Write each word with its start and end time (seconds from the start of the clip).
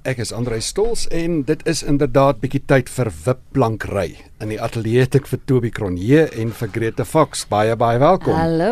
Ek 0.00 0.22
is 0.24 0.30
Andrei 0.32 0.56
Stols 0.64 1.02
en 1.12 1.42
dit 1.44 1.60
is 1.68 1.82
inderdaad 1.84 2.38
bietjie 2.40 2.62
tyd 2.64 2.88
vir 2.90 3.10
wipplankry. 3.26 4.06
In 4.40 4.48
die 4.48 4.56
ateljee 4.64 5.02
het 5.04 5.18
ek 5.18 5.26
vir 5.28 5.40
Toby 5.46 5.68
Cronje 5.76 6.22
en 6.40 6.54
vir 6.56 6.70
Grete 6.72 7.04
Fox. 7.04 7.42
Baie 7.50 7.74
baie 7.76 8.00
welkom. 8.00 8.32
Hallo. 8.32 8.70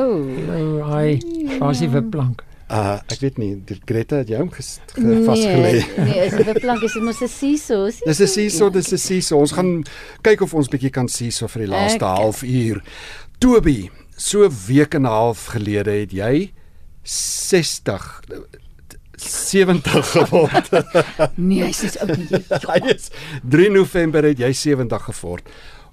Hallo, 0.48 0.78
hi. 0.88 1.18
Waar 1.60 1.74
is 1.76 1.82
die 1.84 1.90
wipplank? 1.92 2.40
Uh 2.72 2.96
ek 3.12 3.20
weet 3.20 3.36
nie, 3.42 3.50
die 3.68 3.76
Grete 3.84 4.22
het 4.22 4.32
jou 4.32 4.46
ges, 4.56 4.70
ge, 4.96 5.18
vasgelê. 5.28 5.74
Nee, 5.84 6.06
nee, 6.08 6.24
is 6.24 6.38
'n 6.40 6.46
wipplank 6.48 6.88
is 6.88 6.96
mos 7.04 7.20
'n 7.20 7.28
seesaw. 7.28 7.84
Dis 8.06 8.20
'n 8.24 8.26
seesaw, 8.38 8.72
dis 8.72 8.90
'n 8.92 8.96
seesaw. 8.98 9.38
Ons 9.44 9.52
gaan 9.52 9.84
kyk 10.24 10.40
of 10.40 10.54
ons 10.54 10.68
bietjie 10.72 10.90
kan 10.90 11.06
seesaw 11.08 11.48
vir 11.52 11.66
die 11.66 11.70
laaste 11.76 12.00
Ek- 12.04 12.16
halfuur. 12.16 12.80
Toby, 13.38 13.90
so 14.16 14.48
week 14.48 14.94
en 14.94 15.02
'n 15.02 15.12
half 15.12 15.52
gelede 15.52 15.90
het 16.00 16.12
jy 16.12 16.50
60 17.04 18.22
70 19.20 20.10
geword. 20.14 20.68
Nee, 21.50 21.64
hy's 21.68 21.80
so 21.92 22.00
oud 22.06 22.16
nie. 22.16 22.40
Hy 22.70 22.80
is 22.94 23.10
3 23.42 23.68
November 23.74 24.24
het 24.28 24.38
jy 24.42 24.52
70 24.56 25.04
geword. 25.10 25.48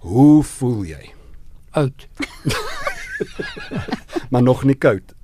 Hoe 0.07 0.43
voel 0.43 0.83
jy? 0.93 1.03
Oud. 1.79 2.07
Maar 4.29 4.43
nog 4.43 4.63
nie 4.63 4.75
koud. 4.77 5.15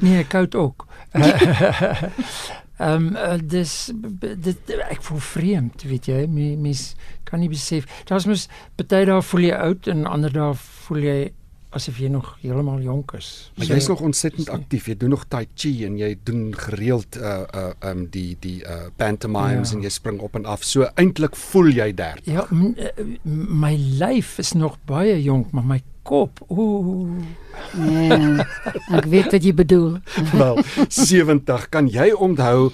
Nee, 0.00 0.24
koud 0.26 0.54
ook. 0.54 0.86
Ehm 2.78 3.16
um, 3.16 3.46
dis 3.50 3.90
b- 4.20 4.34
dit 4.38 4.70
ek 4.88 5.00
voel 5.02 5.18
vreemd, 5.18 5.82
weet 5.82 6.06
jy, 6.06 6.20
Me- 6.30 6.56
mens 6.56 6.92
kan 7.26 7.40
nie 7.42 7.48
besef. 7.50 7.86
Daar's 8.06 8.26
mos 8.30 8.44
party 8.78 9.00
dae 9.08 9.22
voel 9.22 9.46
jy 9.48 9.54
oud 9.56 9.88
en 9.90 10.04
ander 10.06 10.30
dae 10.34 10.52
voel 10.86 11.02
jy 11.02 11.16
asof 11.70 11.98
jy 12.00 12.08
nog 12.08 12.36
heeltemal 12.40 12.80
jonk 12.80 13.12
is. 13.18 13.50
Maar 13.56 13.66
So- 13.66 13.74
jy's 13.74 13.88
nog 13.88 14.00
ontsettend 14.00 14.48
aktief. 14.48 14.86
Jy 14.86 14.96
doen 14.96 15.10
nog 15.10 15.24
tai 15.28 15.46
chi 15.54 15.84
en 15.84 15.98
jy 15.98 16.14
doen 16.24 16.54
gereeld 16.56 17.16
uh 17.16 17.42
uh 17.54 17.90
um 17.90 18.06
die 18.10 18.36
die 18.40 18.62
uh 18.64 18.86
pantomimes 18.96 19.70
Ja. 19.70 19.76
en 19.76 19.82
jy 19.82 19.88
spring 19.92 20.20
op 20.20 20.34
en 20.34 20.44
af. 20.44 20.64
So 20.64 20.88
eintlik 20.94 21.36
voel 21.36 21.68
jy 21.68 21.92
30. 21.94 22.24
Ja, 22.24 22.46
my 23.24 23.74
lyf 23.98 24.38
is 24.38 24.52
nog 24.52 24.78
baie 24.84 25.22
jonk, 25.22 25.50
maar 25.52 25.64
my 25.64 25.82
kop, 26.02 26.40
ooh. 26.48 27.08
Nee. 27.76 28.40
Ek 28.96 29.04
weet 29.04 29.28
wat 29.34 29.44
jy 29.44 29.52
bedoel. 29.54 29.98
Wel, 30.32 30.62
70 30.88 31.68
kan 31.68 31.88
jy 31.92 32.10
onthou 32.16 32.70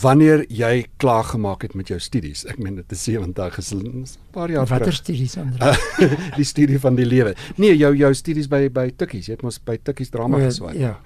wanneer 0.00 0.44
jy 0.48 0.86
klaar 0.96 1.24
gemaak 1.24 1.62
het 1.62 1.74
met 1.74 1.88
jou 1.88 1.98
studies. 2.00 2.44
Ek 2.48 2.58
meen 2.58 2.76
dit 2.80 2.92
is 2.92 3.04
70 3.04 3.58
is 3.58 3.72
'n 3.72 4.06
paar 4.32 4.50
jaar 4.50 4.66
Watter 4.66 4.92
studies 4.92 5.36
ander? 5.36 5.58
die 6.38 6.44
studie 6.44 6.80
van 6.80 6.94
die 6.94 7.06
lewe. 7.06 7.34
Nee, 7.56 7.76
jou 7.76 7.94
jou 7.96 8.14
studies 8.14 8.48
by 8.48 8.68
by 8.68 8.90
Tikkies. 8.96 9.26
Jy 9.26 9.32
het 9.32 9.42
mos 9.42 9.58
by 9.58 9.78
Tikkies 9.82 10.10
drama 10.10 10.38
geswaai. 10.38 10.78
Ja. 10.78 11.00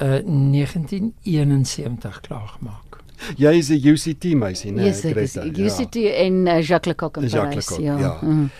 Uh 0.00 0.20
1971 0.26 2.20
klaar 2.20 2.48
gemaak. 2.58 3.02
Jy 3.36 3.52
is 3.58 3.70
'n 3.70 3.80
UCT 3.88 4.34
meisie, 4.34 4.72
né? 4.72 4.84
Yes, 4.84 5.04
ek 5.04 5.16
is 5.16 5.32
Greta? 5.32 5.64
UCT 5.64 5.96
en 5.96 6.46
uh, 6.46 6.62
Jacques 6.62 6.86
Lecoq 6.92 7.16
in 7.16 7.28
Jacques 7.28 7.66
Parys. 7.66 7.70
Lecoq, 7.70 8.00
ja. 8.00 8.18
Mm. 8.22 8.50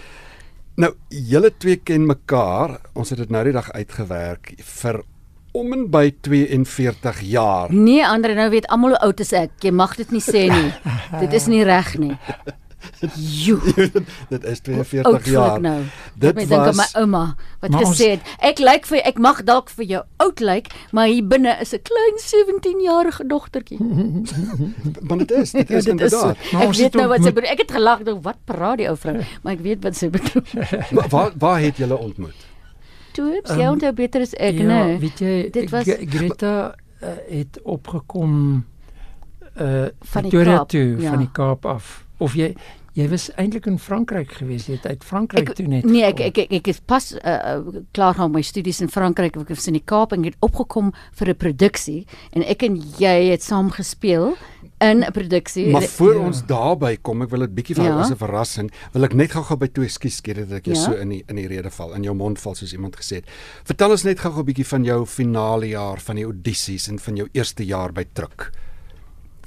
Nou, 0.76 0.94
julle 1.08 1.50
twee 1.58 1.76
ken 1.76 2.06
mekaar. 2.06 2.80
Ons 2.94 3.10
het 3.10 3.18
dit 3.18 3.30
nou 3.30 3.44
die 3.44 3.52
dag 3.52 3.70
uitgewerk 3.72 4.54
vir 4.58 5.02
om 5.54 5.72
en 5.72 5.84
by 5.90 6.08
42 6.26 7.20
jaar. 7.30 7.70
Nee, 7.72 8.02
Andre, 8.06 8.34
nou 8.34 8.50
weet 8.50 8.66
almal 8.74 8.96
hoe 8.96 9.00
oud 9.06 9.20
is 9.22 9.32
ek. 9.32 9.50
Jy 9.62 9.70
mag 9.70 9.94
dit 9.96 10.10
nie 10.10 10.20
sê 10.24 10.48
nie. 10.50 10.72
dit 11.22 11.32
is 11.32 11.46
nie 11.46 11.62
reg 11.64 11.94
nie. 12.02 12.16
Jo, 13.16 13.56
dit 14.32 14.44
is 14.44 14.60
oud 14.60 14.66
42 14.66 15.02
voel 15.02 15.14
ek 15.16 15.26
jaar. 15.32 15.60
nou. 15.64 15.78
Dit 16.20 16.34
my 16.36 16.44
dink 16.44 16.60
aan 16.60 16.66
was- 16.74 16.76
my 16.82 17.00
ouma 17.00 17.22
wat 17.62 17.70
Maar 17.72 17.84
gesê 17.86 18.08
het, 18.14 18.20
ek 18.44 18.58
lyk 18.60 18.84
vir 18.90 19.00
ek 19.08 19.18
mag 19.18 19.40
dalk 19.48 19.70
vir 19.72 19.84
jou 19.92 20.02
oud 20.20 20.40
lyk, 20.44 20.68
maar 20.92 21.06
hier 21.08 21.24
binne 21.24 21.54
is 21.64 21.72
'n 21.72 21.80
klein 21.86 22.16
17-jarige 22.20 23.24
dogtertjie. 23.26 23.78
Maar 25.08 25.18
dit 25.18 25.30
is, 25.30 25.52
dit 25.52 25.68
Ja, 25.68 25.76
is 25.76 25.86
inderdaad. 25.86 26.36
Maar 26.52 26.62
Ek 26.62 26.68
ons 26.68 26.78
weet 26.78 26.94
nou 26.94 27.08
wat 27.08 27.22
sy 27.24 27.32
bedoel. 27.32 27.50
Ek 27.50 27.58
het 27.64 27.72
gelag, 27.72 27.98
ek 28.00 28.04
dink 28.06 28.22
wat 28.24 28.38
praat 28.44 28.78
die 28.78 28.88
ou 28.88 28.96
vrou, 28.96 29.16
maar 29.42 29.52
ek 29.52 29.60
weet 29.64 29.82
wat 29.84 29.96
sy 29.96 30.08
bedoel. 30.10 30.42
Wa- 30.90 31.08
Waar 31.08 31.32
waar 31.38 31.60
het 31.60 31.76
julle 31.76 31.96
ontmoet? 31.96 32.36
Toeps, 33.14 33.50
Ehm, 33.50 33.60
jy 33.60 33.66
onthou 33.72 33.92
beter 33.94 34.20
as 34.26 34.34
ek, 34.34 34.58
ja, 34.60 34.64
né? 34.68 34.98
weet 35.00 35.18
jy, 35.22 35.34
Dit 35.54 35.70
was- 35.70 35.86
Greta 35.86 36.74
uh, 37.02 37.08
het 37.30 37.58
opgekom 37.64 38.64
uh 39.60 39.86
Van 40.00 40.22
die 40.22 40.30
Pretoria 40.30 40.56
Kaap, 40.58 40.68
toe 40.68 40.96
ja. 41.00 41.10
van 41.10 41.18
die 41.22 41.30
Kaap 41.32 41.66
af. 41.66 42.04
Of 42.18 42.34
jy 42.34 42.54
jy 42.94 43.08
was 43.10 43.24
eintlik 43.34 43.64
in 43.66 43.78
Frankryk 43.82 44.30
gewees, 44.38 44.68
jy 44.70 44.76
het 44.76 44.84
uit 44.86 45.02
Frankryk 45.04 45.48
Ek 45.50 45.56
toe 45.58 45.66
net. 45.66 45.84
nee, 45.84 46.04
ek 46.06 46.20
ek 46.20 46.36
ek, 46.44 46.52
ek 46.60 46.68
is 46.70 46.78
pas 46.78 47.08
uh, 47.18 47.56
klaar 47.92 48.14
gaan 48.14 48.30
met 48.30 48.38
my 48.38 48.42
studies 48.46 48.80
in 48.80 48.88
Frankryk. 48.88 49.36
Ek 49.36 49.48
was 49.50 49.66
in 49.66 49.74
die 49.74 49.82
Kaap 49.84 50.12
en 50.14 50.22
ek 50.22 50.34
het 50.34 50.36
opgekom 50.46 50.92
vir 51.18 51.28
'n 51.32 51.34
produksie 51.36 52.06
en 52.32 52.42
ek 52.44 52.62
en 52.62 52.76
jy 52.98 53.30
het 53.32 53.42
saam 53.42 53.70
gespeel 53.70 54.36
in 54.90 55.02
'n 55.04 55.12
produksie. 55.12 55.70
Maar 55.70 55.82
voor 55.82 56.14
Ja. 56.14 56.20
ons 56.26 56.42
daarby 56.46 56.96
kom, 57.02 57.22
ek 57.22 57.30
wil 57.30 57.40
dit 57.40 57.54
bietjie 57.54 57.74
vir 57.76 57.84
Ja. 57.84 58.00
as 58.00 58.10
'n 58.10 58.16
verrassing, 58.16 58.70
wil 58.92 59.04
ek 59.04 59.14
net 59.14 59.30
gou-gou 59.32 59.56
by 59.58 59.66
toe 59.66 59.84
ekskuus 59.84 60.16
skeer 60.16 60.34
dat 60.34 60.52
ek 60.52 60.64
jou 60.66 60.76
Ja. 60.76 60.82
so 60.84 60.92
in 60.92 61.08
die 61.08 61.24
in 61.28 61.36
die 61.36 61.46
rede 61.48 61.70
val, 61.70 61.94
in 61.94 62.02
jou 62.02 62.14
mond 62.14 62.38
val 62.40 62.54
soos 62.54 62.72
iemand 62.72 62.96
gesê 62.96 63.16
het. 63.16 63.24
Vertel 63.64 63.90
ons 63.90 64.02
net 64.04 64.18
gou-gou 64.20 64.40
'n 64.42 64.46
bietjie 64.46 64.66
van 64.66 64.84
jou 64.84 65.06
finale 65.06 65.68
jaar, 65.68 66.00
van 66.00 66.16
die 66.16 66.24
audisies 66.24 66.88
en 66.88 66.98
van 66.98 67.16
jou 67.16 67.28
eerste 67.32 67.64
jaar 67.64 67.92
by 67.92 68.04
Truk. 68.12 68.50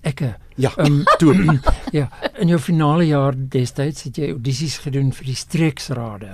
Ekke. 0.03 0.35
Ja, 0.55 0.71
Ehm, 0.77 1.03
toe. 1.17 1.33
Ja, 1.91 2.09
in 2.39 2.47
jou 2.47 2.59
finale 2.59 3.03
jaar 3.07 3.33
destyds 3.37 4.03
het 4.03 4.15
jy 4.17 4.29
audisies 4.31 4.77
gedoen 4.77 5.11
vir 5.13 5.25
die 5.25 5.35
streeksrade. 5.35 6.29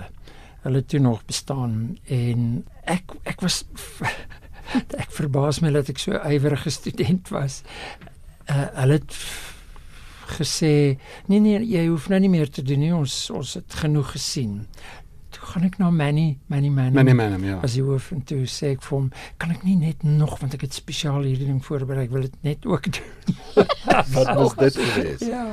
Hulle 0.63 0.75
het 0.75 0.87
toe 0.87 0.99
nog 0.99 1.25
bestaan 1.25 1.97
en 2.07 2.63
ek 2.85 3.03
ek 3.25 3.41
was 3.41 3.65
ek 4.97 5.11
verbaas 5.11 5.59
my 5.61 5.71
dat 5.71 5.89
ek 5.89 5.97
so 5.99 6.11
ywerige 6.11 6.69
student 6.69 7.29
was. 7.29 7.63
Uh, 8.49 8.67
hulle 8.81 8.99
het 8.99 9.15
gesê 10.33 10.97
nee 11.27 11.39
nee 11.39 11.61
jy 11.67 11.87
hoef 11.87 12.09
nou 12.11 12.19
nie 12.23 12.31
meer 12.31 12.49
te 12.49 12.63
doen 12.65 12.81
nie 12.81 12.93
ons 12.95 13.15
ons 13.33 13.55
het 13.59 13.79
genoeg 13.83 14.13
gesien. 14.15 14.61
Toe 15.33 15.47
gaan 15.49 15.65
ek 15.67 15.79
na 15.81 15.89
Manny 15.89 16.37
Manny 16.51 16.69
Manny 16.69 16.93
Manny 16.95 17.15
Manham, 17.17 17.45
ja. 17.47 17.57
as 17.65 17.75
die 17.77 17.83
hoof 17.85 18.11
en 18.13 18.21
toe 18.27 18.43
sê 18.49 18.73
ek 18.75 18.83
vir 18.85 18.97
hom 18.97 19.09
kan 19.41 19.53
ek 19.55 19.65
nie 19.67 19.75
net 19.79 20.03
nog 20.05 20.37
want 20.41 20.55
ek 20.57 20.67
het 20.67 20.77
spesiaal 20.77 21.25
hierdie 21.25 21.49
ding 21.49 21.61
voorberei 21.65 22.05
ek 22.05 22.13
wil 22.13 22.27
dit 22.27 22.37
net 22.45 22.67
ook 22.69 22.89
doen. 22.93 23.35
Wat 24.15 24.33
was 24.37 24.55
dit 24.59 24.79
gewees? 24.81 25.27
Ja. 25.27 25.45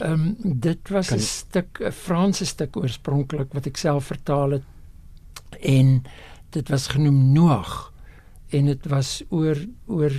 Ehm 0.00 0.12
um, 0.12 0.58
dit 0.66 0.92
was 0.94 1.12
'n 1.12 1.22
stuk 1.22 1.80
'n 1.80 1.92
Franse 1.92 2.46
stuk 2.46 2.76
oorspronklik 2.76 3.52
wat 3.52 3.66
ek 3.66 3.76
self 3.76 4.10
vertaal 4.14 4.58
het 4.58 4.68
en 5.60 6.02
dit 6.50 6.68
was 6.68 6.86
genoem 6.86 7.32
Noag 7.32 7.92
en 8.52 8.66
dit 8.66 8.86
was 8.86 9.22
oor 9.28 9.56
oor 9.86 10.12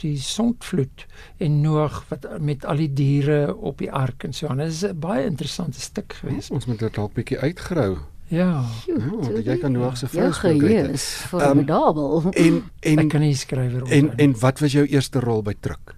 die 0.00 0.16
sondvloed 0.18 1.06
en 1.38 1.60
Noag 1.60 2.04
wat 2.08 2.26
met 2.40 2.64
al 2.64 2.76
die 2.76 2.92
diere 2.92 3.54
op 3.56 3.78
die 3.78 3.92
ark 3.92 4.24
en 4.24 4.32
so 4.32 4.46
aan. 4.46 4.56
Dit 4.56 4.66
is 4.72 4.82
'n 4.84 4.98
baie 4.98 5.24
interessante 5.26 5.80
stuk 5.80 6.12
geweest. 6.12 6.50
Ons 6.50 6.66
moet 6.66 6.78
dit 6.78 6.94
dalk 6.94 7.12
bietjie 7.14 7.38
uitgrou. 7.38 7.98
Ja. 8.28 8.64
Ja, 8.86 9.30
dat 9.32 9.44
jy 9.44 9.56
kan 9.58 9.72
Noag 9.72 9.96
se 9.96 10.06
vrou 10.08 10.22
Jou 10.22 10.34
speel, 10.34 10.50
geheue 10.58 10.68
Grete. 10.78 10.92
is 10.92 11.04
formidabel. 11.04 12.22
En 12.32 12.56
Ek 12.80 12.98
en 12.98 13.08
kan 13.08 13.20
nie 13.20 13.34
skrywer 13.34 13.82
op. 13.82 13.88
en 13.88 14.16
en 14.16 14.38
wat 14.38 14.58
was 14.58 14.72
jou 14.72 14.86
eerste 14.86 15.20
rol 15.20 15.42
by 15.42 15.54
Truk? 15.60 15.96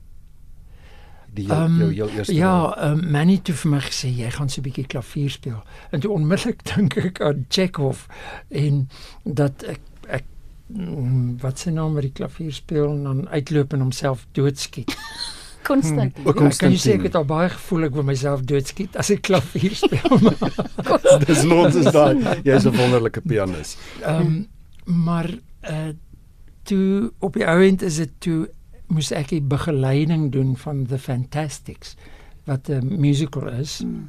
Die 1.33 1.47
jou, 1.47 1.59
Ehm, 1.65 1.77
jou, 1.78 1.93
jou 1.94 2.10
eerste. 2.10 2.34
Ja, 2.34 2.91
um, 2.91 3.10
Manny 3.10 3.34
het 3.34 3.50
vir 3.55 3.71
my 3.71 3.78
gesê 3.81 4.09
jy 4.16 4.31
gaan 4.31 4.49
so 4.49 4.60
'n 4.60 4.62
bietjie 4.65 4.87
klavier 4.87 5.31
speel. 5.31 5.62
En 5.91 6.00
toe 6.00 6.10
onmiddellik 6.10 6.65
dink 6.77 6.97
ek 6.97 7.21
aan 7.21 7.47
Chekhov 7.49 8.06
en 8.49 8.89
dat 9.25 9.62
ek 9.62 9.71
ek 9.71 9.81
wat 11.41 11.58
sy 11.58 11.70
naam 11.70 11.92
met 11.97 12.03
die 12.03 12.12
klavier 12.12 12.53
speel 12.53 12.91
en 12.91 13.03
dan 13.04 13.28
uitloop 13.28 13.72
en 13.72 13.81
homself 13.81 14.26
doodskiet. 14.32 14.97
Konstant. 15.70 16.16
Ook 16.25 16.26
Ja, 16.26 16.32
kan 16.32 16.47
jy 16.47 16.53
sê 16.53 16.58
Konstantin. 16.66 16.92
ek 16.98 17.03
het 17.03 17.14
al 17.14 17.25
baie 17.25 17.48
gevoel 17.48 17.84
ek 17.84 17.92
wil 17.94 18.06
myself 18.08 18.41
doodskiet 18.48 18.97
as 18.97 19.10
ek 19.10 19.22
klavier 19.22 19.75
speel. 19.76 20.32
Dis 21.28 21.42
nonsens 21.44 21.92
daai. 21.92 22.16
Jy's 22.44 22.64
'n 22.66 22.76
wonderlike 22.76 23.20
pianis. 23.20 23.76
um, 24.06 24.47
maar 24.84 25.28
uh, 25.70 25.92
toe 26.62 27.12
op 27.19 27.34
die 27.34 27.44
ou 27.47 27.60
end 27.62 27.82
is 27.82 27.97
dit 27.97 28.10
toe 28.19 28.48
moes 28.91 29.12
ek 29.12 29.28
die 29.28 29.42
begeleiding 29.42 30.32
doen 30.32 30.56
van 30.56 30.86
The 30.86 30.98
Fantastics 30.98 31.94
wat 32.47 32.68
'n 32.68 33.00
musical 33.00 33.48
is. 33.48 33.80
Mm. 33.84 34.09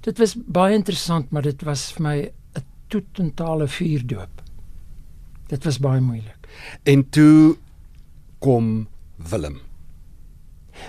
Dit 0.00 0.18
was 0.18 0.34
baie 0.36 0.74
interessant, 0.74 1.30
maar 1.30 1.42
dit 1.42 1.62
was 1.62 1.92
vir 1.92 2.02
my 2.02 2.16
'n 2.56 2.64
totale 3.12 3.68
vuurdoop. 3.68 4.42
Dit 5.46 5.64
was 5.64 5.78
baie 5.78 6.00
moeilik. 6.00 6.48
En 6.82 7.08
toe 7.08 7.56
kom 8.38 8.88
Willem. 9.30 9.58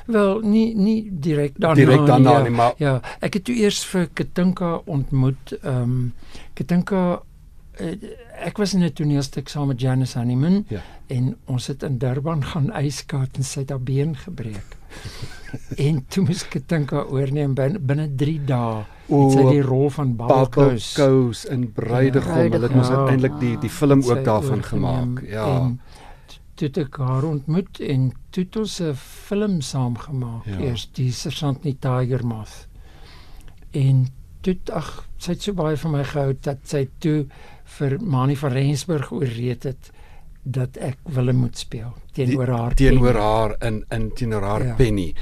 Wel, 0.06 0.40
nie 0.40 0.76
nie 0.76 1.10
direk 1.12 1.54
daarna 1.56 1.76
Direk 1.76 2.06
daarna 2.06 2.32
ja, 2.32 2.42
nie, 2.42 2.52
maar- 2.52 2.74
ja, 2.78 3.02
ek 3.20 3.34
het 3.34 3.44
toe 3.44 3.56
eers 3.56 3.86
vir 3.86 4.08
Katinka 4.14 4.82
ontmoet. 4.86 5.52
Ehm 5.62 5.82
um, 5.82 6.14
Katinka 6.54 7.22
ek 8.46 8.58
was 8.58 8.74
in 8.74 8.84
'n 8.84 8.94
toneelstuk 8.94 9.50
saam 9.50 9.68
met 9.68 9.80
Janice 9.82 10.18
Honeyman 10.18 10.66
Ja. 10.70 10.82
en 11.08 11.36
ons 11.46 11.68
het 11.68 11.84
in 11.84 11.98
Durban 11.98 12.44
gaan 12.44 12.72
yskat 12.74 13.38
en 13.38 13.44
sy 13.44 13.60
het 13.60 13.70
haar 13.70 13.82
been 13.82 14.16
gebreek. 14.16 14.76
en 15.88 16.06
toe 16.08 16.24
moes 16.26 16.48
Katinka 16.48 17.04
oorneem 17.04 17.54
binne 17.54 17.80
binne 17.80 18.08
3 18.16 18.40
dae. 18.46 18.84
Het 19.08 19.32
sy 19.32 19.44
die 19.50 19.62
rol 19.62 19.90
van 19.90 20.16
Coast 20.52 21.46
en 21.46 21.72
Bruidegom. 21.74 22.36
Ja, 22.36 22.50
Hulle 22.50 22.68
het 22.68 22.76
mos 22.76 22.88
Bruidegom. 22.88 22.98
uiteindelik 23.08 23.40
die 23.40 23.58
die 23.58 23.70
film 23.70 24.02
ook 24.04 24.24
daarvan 24.26 24.64
gemaak. 24.64 25.22
Ja. 25.28 25.46
En 25.60 25.80
toe 26.56 26.70
ek 26.84 26.98
haar 26.98 27.24
ontmoet 27.24 27.80
en 27.80 28.12
toe 28.30 28.44
het 28.44 28.56
ons 28.58 28.80
'n 28.82 28.94
film 28.96 29.62
saam 29.62 29.98
gemaak. 29.98 30.46
Ja. 30.46 30.52
Ja. 30.58 30.60
Eers 30.66 30.90
die 30.94 31.12
Sergeant 31.12 31.64
nie 31.64 31.78
Tiger 31.80 32.26
Moth. 32.26 32.68
En 33.72 34.08
toe 34.42 34.58
ag 34.74 35.08
sy 35.18 35.32
het 35.32 35.42
so 35.42 35.54
baie 35.54 35.78
van 35.78 35.92
my 35.92 36.04
gehou 36.04 36.34
dat 36.42 36.58
sy 36.64 36.88
toe 37.00 37.26
vir 37.78 37.98
Mani 38.02 38.36
van 38.40 38.52
Rensburg 38.56 39.12
oorreed 39.12 39.64
het 39.64 39.92
dat 40.48 40.78
ek 40.80 40.98
Willem 41.12 41.36
moet 41.44 41.58
speel 41.60 41.94
teenoor 42.16 42.48
haar. 42.48 42.74
teenoor 42.80 43.18
haar 43.20 43.56
in 43.68 43.82
in 43.92 44.12
teenoor 44.16 44.42
haar 44.44 44.66
Ja. 44.66 44.74
Penny. 44.76 45.14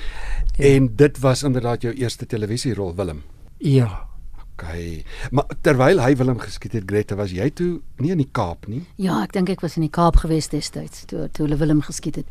Ja. 0.57 0.65
En 0.75 0.91
dit 0.95 1.19
was 1.19 1.43
inderdaad 1.43 1.81
jou 1.81 1.93
eerste 1.93 2.25
televisierol 2.25 2.95
Willem. 2.95 3.23
Ja. 3.57 4.05
Okay. 4.53 5.03
Maar 5.31 5.45
terwyl 5.61 5.99
hy 5.99 6.15
Willem 6.15 6.39
geskiet 6.39 6.71
het, 6.73 6.83
Greta, 6.85 7.15
was 7.15 7.31
jy 7.31 7.49
toe 7.49 7.81
nie 7.97 8.11
in 8.11 8.17
die 8.17 8.29
Kaap 8.31 8.67
nie? 8.67 8.85
Ja, 8.95 9.17
ek 9.23 9.33
dink 9.33 9.49
ek 9.49 9.61
was 9.65 9.75
in 9.75 9.81
die 9.83 9.89
Kaap 9.91 10.15
gewees 10.21 10.47
destyds 10.47 11.05
toe 11.05 11.27
toe 11.31 11.45
hulle 11.47 11.57
Willem 11.59 11.81
geskiet 11.81 12.15
het. 12.21 12.25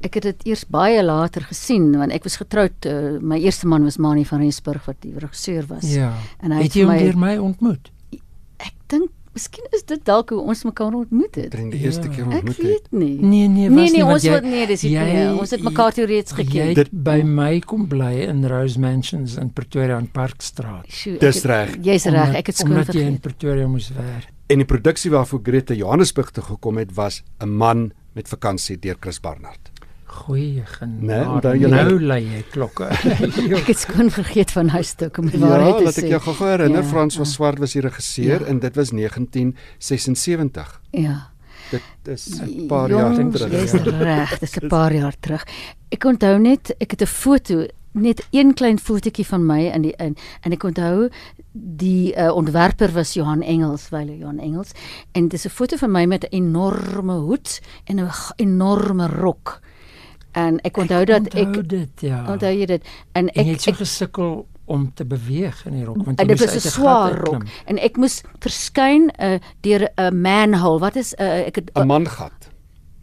Ek 0.00 0.14
het 0.14 0.22
dit 0.22 0.44
eers 0.46 0.62
baie 0.70 1.02
later 1.02 1.42
gesien 1.42 1.96
want 1.98 2.12
ek 2.14 2.22
was 2.28 2.36
getroud. 2.38 2.86
Uh, 2.86 3.18
my 3.20 3.38
eerste 3.42 3.66
man 3.66 3.82
was 3.82 3.96
Mani 3.98 4.24
van 4.24 4.38
Rensburg 4.44 4.84
wat 4.86 5.00
die 5.02 5.16
regisseur 5.18 5.66
was. 5.66 5.88
Ja. 5.94 6.12
En 6.40 6.52
hy 6.52 6.56
het 6.62 6.64
het 6.70 6.74
jy 6.78 6.84
hom 6.84 6.92
my- 6.94 7.02
deur 7.02 7.18
my 7.18 7.36
ontmoet? 7.38 7.90
Ek 8.58 8.74
dink 8.86 9.10
miskien 9.38 9.66
is 9.76 9.84
dit 9.86 10.00
dalk 10.08 10.32
hoe 10.34 10.40
ons 10.50 10.64
mekaar 10.66 10.94
ontmoet 10.98 11.34
het. 11.38 11.50
Dring 11.54 11.70
die 11.72 11.80
eerste 11.86 12.08
Ja. 12.08 12.14
keer 12.14 12.24
Ek 12.26 12.32
ontmoet 12.32 12.56
het. 12.56 12.66
weet 12.66 12.88
nie. 12.90 13.14
Nee 13.22 13.48
nee, 13.48 13.68
was 13.68 13.76
nee, 13.76 13.84
nee 13.84 13.92
nie, 13.92 14.04
ons 14.14 14.22
jy- 14.26 14.32
wat 14.34 14.42
nee, 14.42 14.66
dis 14.66 14.82
nie. 14.82 14.92
jy- 14.92 15.36
Ons 15.38 15.50
het 15.54 15.62
mekaar 15.62 15.92
toe 15.94 16.06
reeds 16.06 16.32
geken. 16.32 16.74
Dit- 16.74 16.90
by 16.92 17.22
my 17.24 17.60
kom 17.60 17.86
bly 17.88 18.24
in 18.28 18.44
Rose 18.46 18.78
Mansions 18.80 19.36
in 19.36 19.52
Pretoria 19.52 19.98
in 19.98 20.10
Parkstraat. 20.10 20.86
Sjoe, 20.90 21.14
ek 21.14 21.20
Dis 21.20 21.36
het- 21.42 21.44
reg. 21.44 21.76
Jy's 21.82 22.04
reg, 22.04 22.34
ek 22.34 22.46
het 22.46 22.56
skoon 22.56 22.70
omdat 22.70 22.92
jy 22.94 23.00
in 23.00 23.04
vergeet. 23.06 23.20
Pretoria 23.22 23.66
moes 23.68 23.88
werk. 23.94 24.28
En 24.48 24.56
die 24.58 24.64
produksie 24.66 25.10
waarvoor 25.10 25.40
Greta 25.42 25.74
Johannesburg 25.74 26.30
toe 26.30 26.42
gekom 26.44 26.76
het 26.78 26.94
was 26.94 27.22
'n 27.40 27.48
man 27.48 27.92
met 28.14 28.28
vakansie 28.28 28.78
deur 28.78 28.96
Chris 29.00 29.20
Barnard. 29.20 29.70
Goeie 30.18 30.64
genade. 30.66 31.06
Nee, 31.06 31.24
onthou 31.28 31.54
jy 31.56 31.68
nou 31.70 32.00
lei 32.00 32.22
jy 32.24 32.42
klokke. 32.50 32.84
Ek 33.60 33.66
het 33.70 33.78
skoon 33.78 34.10
vergeet 34.10 34.50
van 34.50 34.68
hy 34.74 34.82
stuk 34.82 35.18
om 35.18 35.28
die 35.30 35.38
Ja, 35.38 35.46
waarheid 35.46 35.76
te 35.78 35.84
laat 35.84 35.94
sê. 35.98 36.04
ek 36.04 36.10
jou 36.10 36.20
gou 36.26 36.48
herinner, 36.48 36.82
Ja, 36.82 36.88
Frans 36.88 37.16
was 37.20 37.28
ja. 37.28 37.34
Swart 37.34 37.58
was 37.58 37.72
die 37.72 37.80
regisseur 37.84 38.40
Ja. 38.40 38.46
en 38.46 38.58
dit 38.58 38.74
was 38.76 38.90
1976. 38.90 40.80
Ja. 40.90 41.30
Dit 41.70 41.82
is 42.04 42.40
'n 42.40 42.66
paar 42.66 42.88
jaar 42.90 43.12
Jongs, 43.14 43.38
terug. 43.38 43.72
Ja. 43.84 43.98
reg, 43.98 44.38
dis 44.38 44.56
'n 44.56 44.66
paar 44.68 44.92
jaar 44.94 45.14
terug. 45.20 45.44
Ek 45.90 46.04
onthou 46.04 46.38
net, 46.38 46.74
ek 46.78 46.90
het 46.90 47.02
'n 47.02 47.06
foto, 47.06 47.66
net 47.92 48.26
een 48.30 48.54
klein 48.54 48.78
fotootjie 48.78 49.26
van 49.26 49.46
my 49.46 49.60
in 49.74 49.82
die 49.82 49.94
in 49.98 50.16
en 50.42 50.52
ek 50.52 50.62
onthou 50.64 51.08
die 51.52 52.14
uh, 52.16 52.32
ontwerper 52.34 52.92
was 52.92 53.14
Johan 53.14 53.42
Engels, 53.42 53.88
wyle 53.90 54.16
Johan 54.18 54.38
Engels 54.38 54.70
en 55.12 55.28
dis 55.28 55.44
'n 55.44 55.48
foto 55.50 55.76
van 55.76 55.90
my 55.90 56.04
met 56.06 56.24
'n 56.24 56.34
enorme 56.36 57.12
hoed 57.18 57.60
en 57.84 58.00
'n 58.00 58.10
enorme 58.36 59.06
rok. 59.06 59.60
En 60.32 60.60
ek 60.62 60.76
onthou 60.76 61.04
dat 61.04 61.20
onthou 61.20 61.40
ek 61.46 61.68
dit 61.68 62.00
ja. 62.00 62.24
onthou 62.28 62.52
jy 62.52 62.66
dit 62.66 62.82
en 63.12 63.28
en 63.28 63.44
jy 63.46 63.50
ek 63.52 63.56
het 63.56 63.62
so 63.62 63.70
ek 63.70 63.76
gesukkel 63.76 64.46
om 64.68 64.92
te 64.94 65.04
beweeg 65.04 65.66
in 65.66 65.72
die 65.72 65.84
rok 65.84 65.96
want 66.04 66.18
dit 66.18 66.40
was 66.40 66.52
'n 66.52 66.56
'n 66.56 66.60
swaar 66.60 67.14
rok 67.18 67.44
en 67.66 67.78
ek 67.78 67.96
moes 67.96 68.22
verskyn 68.40 69.10
uh, 69.20 69.38
deur 69.60 69.88
'n 69.96 70.20
manhole. 70.20 70.78
Wat 70.80 70.96
is 70.96 71.14
uh, 71.18 71.46
ek 71.46 71.54
het 71.56 71.70
'n 71.74 71.86
mangat. 71.86 72.50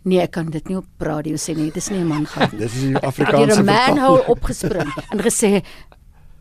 Nee, 0.05 0.19
ek 0.21 0.31
kan 0.31 0.45
dit 0.49 0.67
nie 0.67 0.77
op 0.77 0.85
radio 0.99 1.33
sê 1.35 1.55
nie. 1.55 1.71
Dis 1.71 1.89
nie 1.89 1.99
'n 1.99 2.07
man 2.07 2.25
gaan 2.27 2.49
nie. 2.53 2.59
Dis 2.59 2.75
is 2.75 2.81
die 2.81 2.87
Ek 2.89 2.93
het 2.93 3.01
deur 3.01 3.09
Afrikaanse 3.09 3.61
'n 3.61 3.65
manhole 3.65 4.23
opgespring 4.27 4.93
en 5.11 5.19
gesê 5.19 5.63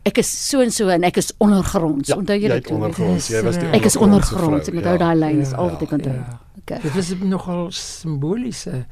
ek 0.05 0.17
is 0.17 0.49
so 0.49 0.61
en 0.61 0.71
so 0.71 0.87
en 0.89 1.03
ek 1.03 1.17
is 1.17 1.33
ondergronds. 1.39 2.09
Ja, 2.09 2.15
onthou 2.15 2.37
jy 2.37 2.47
jy 2.47 2.53
dit? 2.61 2.71
ondergronds, 2.71 3.27
jy 3.27 3.41
was 3.41 3.57
die 3.57 3.65
Ek 3.73 3.85
is 3.85 3.95
ondergronds. 3.97 4.67
Ek 4.69 4.75
onthou 4.75 4.91
ja. 4.93 4.97
daai 4.97 5.15
lyn, 5.15 5.39
dis 5.39 5.49
Ja, 5.49 5.57
al 5.57 5.69
wat 5.69 5.81
ek 5.81 5.91
onthou. 5.91 6.13
ja. 6.13 6.39
Okay. 6.61 6.79
Dit 6.81 6.93
was 6.93 7.09
'n 7.11 7.27
nogal 7.27 7.71
simboliese 7.71 8.85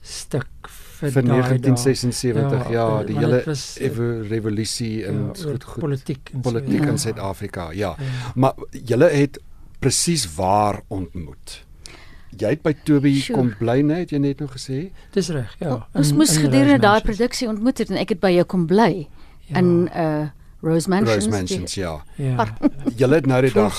stuk 0.00 0.46
vir, 1.00 1.10
vir 1.14 1.22
daai 1.22 1.40
dae. 1.40 1.58
1976 1.58 2.70
ja, 2.70 2.72
Ja, 2.72 2.98
ja 2.98 3.04
die 3.08 3.16
hele 3.18 3.42
was, 3.46 3.64
eh, 3.78 3.86
evo 3.88 4.08
revolusie 4.28 5.04
en 5.06 5.14
ja, 5.34 5.44
oor 5.46 5.52
goed 5.56 5.64
goed 5.64 5.80
politiek 5.84 6.30
en 6.34 6.40
politiek 6.40 6.82
in 6.82 6.94
ja. 6.94 6.96
Suid-Afrika. 6.96 7.70
Ja. 7.72 7.94
Ja. 7.98 8.12
Maar 8.34 8.54
julle 8.70 9.08
het 9.10 9.38
presies 9.80 10.26
waar 10.36 10.80
ontmoet. 10.88 11.64
Jy 12.38 12.48
het 12.54 12.62
by 12.62 12.72
Toby 12.84 13.14
Sjoe. 13.20 13.36
kom 13.36 13.54
bly 13.58 13.80
net, 13.82 13.98
het 13.98 14.10
jy 14.14 14.18
net 14.22 14.38
nou 14.38 14.48
gesê? 14.52 14.90
Dis 15.12 15.28
reg, 15.34 15.56
ja. 15.58 15.86
Ons 15.94 16.10
in- 16.12 16.16
moes 16.16 16.36
in 16.36 16.44
gedurende 16.44 16.78
daai 16.78 17.00
produksie 17.02 17.48
ontmoet 17.48 17.78
het 17.78 17.90
en 17.90 17.96
ek 17.96 18.08
het 18.14 18.20
by 18.20 18.30
jou 18.36 18.44
kom 18.44 18.66
bly 18.66 19.08
Ja, 19.48 19.58
in 19.58 19.88
uh 19.94 20.28
Rose 20.62 20.88
Mansions. 20.92 21.14
Rose 21.24 21.30
die- 21.30 21.36
Mansions, 21.38 21.74
ja. 21.74 22.04
ja. 22.20 22.44
Julle 23.00 23.14
het 23.14 23.26
nou 23.26 23.40
die 23.42 23.52
dag 23.52 23.74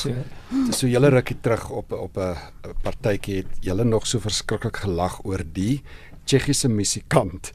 so 0.73 0.87
julle 0.87 1.09
rukkie 1.13 1.37
terug 1.41 1.69
op 1.69 1.91
op 1.93 2.17
'n 2.17 2.73
partytjie 2.83 3.35
het 3.35 3.47
julle 3.61 3.83
nog 3.85 4.07
so 4.07 4.19
verskriklik 4.19 4.77
gelag 4.77 5.19
oor 5.23 5.43
die 5.53 5.83
Tsjechiese 6.23 6.67
musikant 6.69 7.51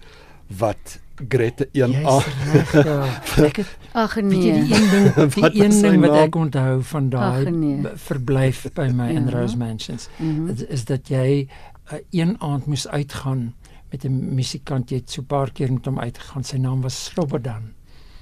wat 0.58 1.00
Grete 1.28 1.68
een 1.72 1.90
Jy's 1.92 2.06
aan 2.06 2.22
reg, 2.52 2.72
ja. 2.84 3.04
Ek 3.46 3.56
het 3.56 3.70
Ag 3.96 4.14
weet 4.14 4.32
jy 4.32 4.50
nee. 4.52 4.64
die 4.64 4.74
een 4.74 4.90
ding, 4.90 5.14
Wat 5.40 5.52
die 5.52 5.64
is 5.64 5.74
een 5.74 5.82
ding 5.82 6.00
wat 6.04 6.16
ek 6.26 6.34
onthou 6.36 6.82
van 6.82 7.08
daai 7.08 7.50
nee. 7.50 7.86
verblyf 7.94 8.66
by 8.74 8.90
my 8.92 9.08
in 9.14 9.28
Ja. 9.30 9.38
Rose 9.38 9.56
Mansions 9.56 10.08
Mhm. 10.18 10.48
is, 10.52 10.62
is 10.68 10.84
dat 10.84 11.08
jy 11.08 11.48
uh, 11.92 11.98
een 12.10 12.36
aand 12.40 12.66
moes 12.66 12.88
uitgaan 12.88 13.54
met 13.90 14.04
'n 14.04 14.34
musikant 14.34 14.90
jy 14.90 14.96
het 14.96 15.10
so 15.10 15.22
'n 15.22 15.26
paar 15.26 15.50
keer 15.52 15.72
met 15.72 15.84
hom 15.86 15.98
uitgegaan 15.98 16.44
sy 16.44 16.56
naam 16.56 16.80
was 16.82 17.04
Slobodan 17.04 17.72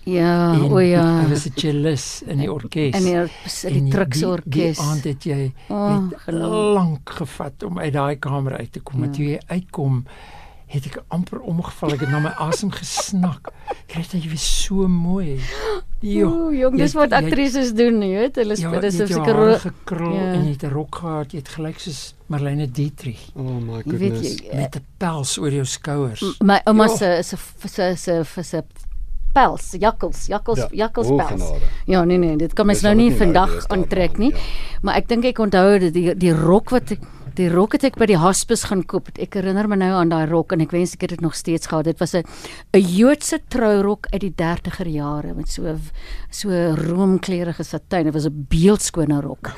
Ja, 0.04 0.52
En 0.54 0.70
o 0.72 0.78
ja. 0.80 1.20
hy 1.22 1.28
was 1.28 1.46
'n 1.46 1.52
cellist 1.56 2.22
in 2.26 2.38
die 2.38 2.52
orkes 2.52 2.94
En 2.94 3.02
die 3.04 3.12
die 3.70 3.80
En 3.80 3.90
Trukse 3.90 4.18
die 4.20 4.28
orkes. 4.28 4.78
aand 4.78 5.04
het 5.04 5.24
jy 5.24 5.52
Oh, 5.68 6.02
het 6.26 6.34
lank 6.34 7.10
gevat 7.10 7.62
om 7.62 7.78
uit 7.78 7.92
daai 7.92 8.16
kamer 8.18 8.56
uit 8.58 8.72
te 8.72 8.80
kom. 8.80 9.00
Ja. 9.00 9.06
Ja. 9.06 9.12
Toe 9.12 9.24
jy 9.24 9.38
uitkom, 9.46 10.04
het 10.66 10.86
ek 10.86 11.02
amper 11.08 11.40
omgeval. 11.40 11.92
Ek 11.92 12.00
het 12.00 12.10
na 12.10 12.18
my 12.18 12.32
asem 12.38 12.70
gesnak. 12.70 13.52
Kyk, 13.86 14.12
jy 14.12 14.30
was 14.30 14.64
so 14.64 14.88
mooi. 14.88 15.40
Jo, 16.00 16.28
Ooh, 16.28 16.52
jong, 16.54 16.76
jy 16.76 16.82
dis 16.82 16.92
wat 16.94 17.12
aktrises 17.12 17.72
doen, 17.74 18.02
jy 18.02 18.08
weet. 18.18 18.36
Hulle 18.36 18.56
Ja, 18.58 18.68
speel 18.68 18.80
dis 18.80 18.96
jou 18.96 19.06
seker 19.08 19.34
hare 19.34 19.52
ro- 19.52 19.58
gekrul 19.58 20.14
Ja. 20.14 20.32
en 20.34 20.44
jy 20.44 20.50
het 20.50 20.62
'n 20.64 20.70
rok 20.72 20.94
gehad. 20.94 21.32
Jy 21.32 21.38
het 21.38 21.48
gelyk 21.48 21.78
soos 21.78 22.14
Marlene 22.28 22.66
Dietrich 22.70 23.30
Oh 23.36 23.42
my 23.60 23.82
Jy 23.86 23.98
weet 23.98 24.12
goodness. 24.12 24.36
jy, 24.42 24.56
met 24.56 24.76
'n 24.76 24.84
pels 24.98 25.38
oor 25.38 25.50
jou 25.52 25.64
skouers. 25.64 26.22
My 26.40 26.60
ouma 26.66 26.84
Ja. 26.88 26.96
se 26.96 27.22
se 27.22 27.36
se 27.96 27.96
se 27.96 28.42
se 28.42 28.62
pels, 29.34 29.72
jakkels, 29.82 30.26
jakkels, 30.30 30.58
Ja, 30.62 30.68
jakkels 30.84 31.10
pels. 31.10 31.30
genade. 31.34 31.72
Ja, 31.90 32.04
nee 32.04 32.18
nee, 32.18 32.36
dit 32.40 32.52
kan 32.54 32.66
mens 32.70 32.82
nou 32.86 32.94
nie 32.94 33.10
nou 33.10 33.18
vandag 33.18 33.66
aantrek 33.74 34.18
nie. 34.22 34.30
ja. 34.32 34.38
Maar 34.82 35.00
ek 35.02 35.08
dink 35.10 35.24
ek 35.24 35.38
onthou 35.42 35.78
dat 35.82 35.92
die 35.96 36.14
die 36.14 36.32
rok 36.34 36.70
wat 36.70 36.94
ek 36.94 37.00
die 37.36 37.48
rok 37.50 37.72
het 37.72 37.84
ek 37.84 37.96
by 37.98 38.06
die 38.06 38.16
hospis 38.18 38.64
gaan 38.64 38.84
koop. 38.86 39.08
Ek 39.18 39.34
herinner 39.34 39.66
my 39.68 39.76
nou 39.76 39.92
aan 39.98 40.08
daai 40.08 40.26
rok 40.30 40.52
en 40.52 40.60
ek 40.60 40.70
wens 40.70 40.94
ek 40.94 41.00
het 41.02 41.10
dit 41.10 41.20
nog 41.20 41.34
steeds 41.34 41.66
gehad. 41.66 41.84
Dit 41.84 41.98
was 41.98 42.14
'n 42.14 42.22
'n 42.74 42.80
Joodse 42.80 43.38
trourok 43.48 44.06
uit 44.12 44.20
die 44.20 44.34
30er 44.34 44.86
jare 44.88 45.34
met 45.34 45.48
so 45.48 45.76
so 46.30 46.48
roomkleurige 46.50 47.62
satijn. 47.64 48.04
Dit 48.04 48.12
was 48.14 48.26
'n 48.26 48.46
beeldskone 48.48 49.20
rok. 49.20 49.52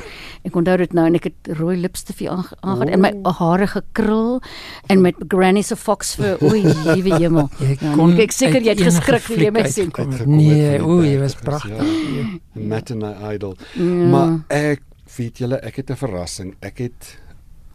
Ek 0.45 0.55
onthou 0.57 0.77
dit 0.77 0.93
nou 0.93 1.07
en 1.07 1.15
ek 1.15 1.25
het 1.25 1.57
rooi 1.59 1.77
lipstifie 1.77 2.31
aange- 2.31 2.57
aangegaan 2.61 2.89
en 2.89 3.01
my 3.01 3.13
hare 3.39 3.67
gekrul 3.67 4.41
en 4.89 5.01
met 5.01 5.15
Granny 5.29 5.63
se 5.63 5.77
fox 5.77 6.15
vir 6.17 6.37
o, 6.41 6.49
liewe 6.95 7.19
hemel. 7.19 7.49
Jy 7.61 7.77
Ja, 7.81 7.95
kon 7.95 8.19
ek 8.19 8.33
seker 8.33 8.63
jy 8.63 8.69
het 8.71 8.81
geskrik 8.81 9.23
toe 9.23 9.37
jy 9.37 9.51
fliek 9.51 9.53
my 9.53 9.69
sien. 9.71 9.93
Nee, 10.27 10.81
o, 10.83 11.03
jy 11.03 11.19
was 11.19 11.35
30's, 11.35 11.43
pragtig. 11.43 11.77
ja. 11.77 12.25
Matinee 12.61 13.35
Idol. 13.35 13.57
Ja. 13.75 13.83
Maar 13.85 14.39
ek 14.49 14.81
weet 15.17 15.39
julle, 15.39 15.57
ek 15.63 15.77
het 15.77 15.91
'n 15.91 15.97
verrassing. 15.97 16.55
Ek 16.61 16.79
het 16.79 17.19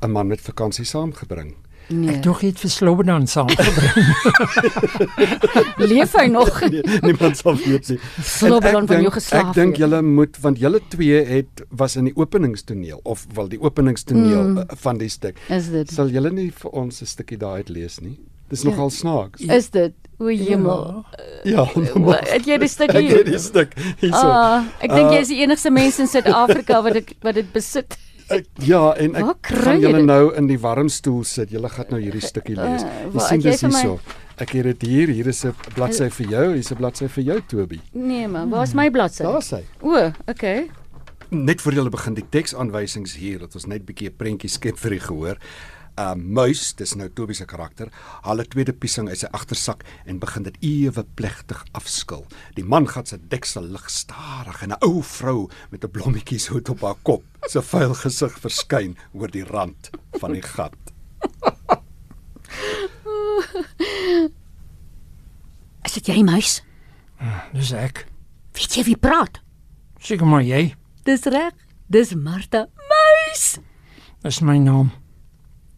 'n 0.01 0.11
man 0.11 0.27
met 0.27 0.41
vakansie 0.41 0.85
saamgebring. 0.85 1.55
nee. 1.89 2.09
Ek 2.15 2.23
dog 2.23 2.41
jy 2.41 2.47
het 2.47 2.59
vir 2.59 2.69
Slobodan 2.69 3.27
saamgebring. 3.27 4.15
leef 5.91 6.13
hy 6.15 6.25
nog? 6.31 6.61
Nee, 6.71 6.81
niemand 7.03 7.37
sal 7.37 7.55
weet 7.59 7.89
nie. 7.89 7.99
Slobodan 8.37 8.87
van 8.87 8.95
ek 8.97 9.01
jou 9.01 9.09
dink- 9.09 9.13
geslag. 9.17 9.47
Ek 9.49 9.53
dink 9.57 9.75
julle 9.81 10.01
moet 10.01 10.37
want 10.41 10.59
julle 10.61 10.79
twee 10.93 11.23
het 11.25 11.63
was 11.69 11.95
in 11.99 12.05
die 12.09 12.15
openingstoneel 12.15 12.99
of 13.03 13.25
wel 13.35 13.49
die 13.51 13.59
openingstoneel 13.61 14.43
Mm. 14.51 14.63
van 14.83 14.97
die 14.97 15.09
stuk. 15.09 15.37
is 15.49 15.69
dit. 15.69 15.91
Sal 15.91 16.07
julle 16.09 16.31
nie 16.31 16.51
vir 16.51 16.71
ons 16.71 17.01
'n 17.01 17.05
stukkie 17.05 17.37
daai 17.37 17.57
uit 17.63 17.69
lees 17.69 17.99
nie? 17.99 18.19
Dis 18.49 18.61
Ja. 18.63 18.69
nogal 18.69 18.89
snaaks. 18.89 19.41
Is 19.41 19.69
dit? 19.69 19.93
O 20.19 20.27
hemel. 20.27 21.05
Ja, 21.43 21.65
Wa- 21.95 22.19
Het 22.23 22.45
jy 22.45 22.57
die 22.59 22.67
ek 22.79 22.91
het 22.93 23.25
die 23.25 23.39
stuk 23.39 23.73
hierso. 23.99 24.27
Ah, 24.27 24.63
ek 24.79 24.89
dink 24.89 25.07
Ah. 25.09 25.13
jy 25.13 25.19
is 25.21 25.27
die 25.27 25.41
enigste 25.41 25.71
mens 25.71 25.99
in 25.99 26.07
Suid-Afrika 26.07 26.81
wat 26.83 26.93
dit 26.93 27.13
wat 27.21 27.33
dit 27.35 27.51
besit. 27.51 27.97
Ek, 28.31 28.45
ja, 28.63 28.93
en 28.97 29.15
ek 29.15 29.23
Waar 29.25 29.35
gaan 29.63 29.79
julle 29.81 30.01
nou 30.03 30.33
in 30.35 30.47
die 30.47 30.57
warm 30.59 30.89
stoel 30.89 31.23
sit. 31.23 31.49
Julle 31.51 31.69
gaan 31.69 31.85
nou 31.89 31.99
hierdie 32.01 32.21
stukkie 32.21 32.55
lees. 32.55 32.83
Uh, 32.83 32.89
Jy 33.03 33.11
waar- 33.13 33.27
sien 33.27 33.39
dis 33.41 33.59
vir 33.61 33.69
my- 33.69 33.81
hierso. 33.81 33.99
Ek 34.37 34.49
het 34.57 34.63
dit 34.63 34.81
hier. 34.89 35.07
Hier 35.09 35.27
is 35.27 35.43
'n 35.45 35.53
bladsy 35.75 36.09
vir 36.09 36.27
jou. 36.27 36.53
Hier's 36.53 36.71
'n 36.71 36.75
bladsy 36.77 37.07
vir 37.07 37.23
jou, 37.23 37.41
Toby. 37.47 37.79
Nee 37.93 38.27
man, 38.27 38.49
waar's 38.49 38.73
my 38.73 38.89
bladsy? 38.89 39.23
Daar's 39.23 39.51
hy. 39.51 39.63
O, 39.81 40.11
okay. 40.27 40.69
Net 41.29 41.61
voor 41.61 41.73
jy 41.73 41.89
begin 41.89 42.13
die 42.13 42.25
teksaanwysings 42.29 43.15
hier 43.15 43.39
dat 43.39 43.53
ons 43.55 43.65
net 43.65 43.85
bietjie 43.85 44.09
'n 44.09 44.15
prentjie 44.17 44.49
skep 44.49 44.77
vir 44.77 44.89
die 44.91 44.99
gehoor 44.99 45.37
uh 45.99 46.15
muis, 46.15 46.73
dis 46.75 46.95
nou 46.95 47.09
Toby 47.09 47.33
se 47.33 47.45
karakter, 47.45 47.89
haal 48.23 48.39
'n 48.39 48.45
tweede 48.47 48.73
piesing 48.73 49.09
uit 49.09 49.19
sy 49.19 49.27
agtersak 49.31 49.83
en 50.05 50.19
begin 50.19 50.43
dit 50.43 50.57
ewe 50.61 51.03
plegtig 51.15 51.65
afskil. 51.73 52.25
Die 52.55 52.63
man 52.63 52.87
gaan 52.87 53.05
sy 53.05 53.17
deksel 53.29 53.63
lig 53.63 53.89
stadig 53.89 54.63
en 54.63 54.71
'n 54.71 54.77
ou 54.81 55.01
vrou 55.01 55.49
met 55.71 55.83
'n 55.83 55.91
blommetjie 55.91 56.39
sout 56.39 56.69
op 56.69 56.81
haar 56.81 56.95
kop, 57.03 57.23
se 57.47 57.61
vuil 57.61 57.93
gesig 57.93 58.39
verskyn 58.39 58.97
oor 59.13 59.27
die 59.27 59.43
rand 59.43 59.89
van 60.19 60.33
die 60.33 60.41
gat. 60.41 60.75
Is 65.85 65.93
dit 65.93 66.07
jy, 66.07 66.23
muis? 66.23 66.63
Ah, 67.19 67.43
dis 67.53 67.71
ek. 67.71 68.07
Weet 68.53 68.75
jy 68.75 68.83
wie 68.83 68.97
praat? 68.97 69.41
Seker 69.99 70.25
maar 70.25 70.41
jy. 70.41 70.75
Dis 71.03 71.23
reg. 71.25 71.53
Dis 71.91 72.15
Martha. 72.15 72.67
Muis. 72.89 73.59
Dis 74.23 74.41
my 74.41 74.57
naam. 74.57 74.91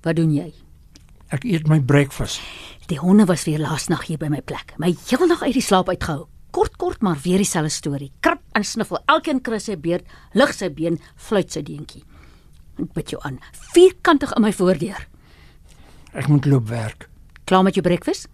Wat 0.03 0.17
doen 0.19 0.33
jy? 0.35 0.49
Ek 1.33 1.45
eet 1.47 1.67
my 1.71 1.79
breakfast. 1.79 2.41
Die 2.91 2.99
honde 2.99 3.25
was 3.29 3.45
weer 3.47 3.61
laasnag 3.63 4.03
hier 4.09 4.19
by 4.19 4.27
my 4.29 4.41
plek. 4.43 4.75
My 4.77 4.91
heel 5.07 5.27
nag 5.27 5.41
uit 5.45 5.55
die 5.55 5.63
slaap 5.63 5.89
uitgehou. 5.89 6.27
Kort 6.53 6.75
kort 6.77 7.01
maar 7.01 7.17
weer 7.23 7.41
dieselfde 7.41 7.71
storie. 7.73 8.11
Krap 8.21 8.41
en 8.53 8.65
sniffel. 8.67 8.99
Elkeen 9.09 9.39
kry 9.41 9.57
sy 9.63 9.77
beurt, 9.79 10.05
lig 10.37 10.51
sy 10.53 10.69
been, 10.69 10.99
fluit 11.15 11.49
sy 11.49 11.63
deentjie. 11.65 12.03
Ek 12.83 12.91
bid 12.93 13.15
jou 13.15 13.21
aan. 13.25 13.39
Vierkantig 13.73 14.35
in 14.35 14.43
my 14.45 14.51
voordeur. 14.53 15.07
Ek 16.13 16.27
moet 16.29 16.45
loop 16.45 16.67
werk. 16.69 17.07
Klaar 17.49 17.63
met 17.65 17.79
jou 17.79 17.83
breakfast? 17.85 18.27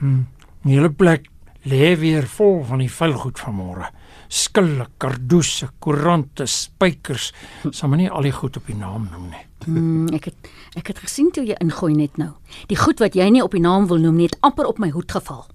Die 0.00 0.74
hele 0.74 0.90
plek 0.90 1.28
lê 1.66 1.92
weer 2.00 2.26
vol 2.38 2.64
van 2.66 2.82
die 2.82 2.90
vuilgoed 2.90 3.38
van 3.42 3.54
môre. 3.54 3.92
Skille, 4.28 4.86
kardoese, 4.98 5.68
koerante, 5.78 6.46
spykers. 6.46 7.32
Sal 7.70 7.88
maar 7.88 7.98
nie 8.00 8.10
al 8.10 8.22
die 8.26 8.32
goed 8.32 8.56
op 8.56 8.66
die 8.66 8.76
naam 8.76 9.08
noem 9.12 9.28
nie. 9.30 9.42
Hmm, 9.66 10.08
ek 10.14 10.24
het 10.30 10.48
ek 10.76 10.86
het 10.92 10.98
gesien 11.02 11.30
toe 11.32 11.44
jy 11.46 11.56
ingooi 11.62 11.94
net 11.96 12.18
nou. 12.20 12.32
Die 12.68 12.76
goed 12.76 13.00
wat 13.00 13.14
jy 13.16 13.28
nie 13.32 13.42
op 13.42 13.52
die 13.56 13.60
naam 13.64 13.86
wil 13.90 13.98
noem 14.02 14.16
nie, 14.20 14.26
het 14.30 14.38
amper 14.46 14.66
op 14.68 14.78
my 14.78 14.90
hoed 14.94 15.10
geval. 15.12 15.46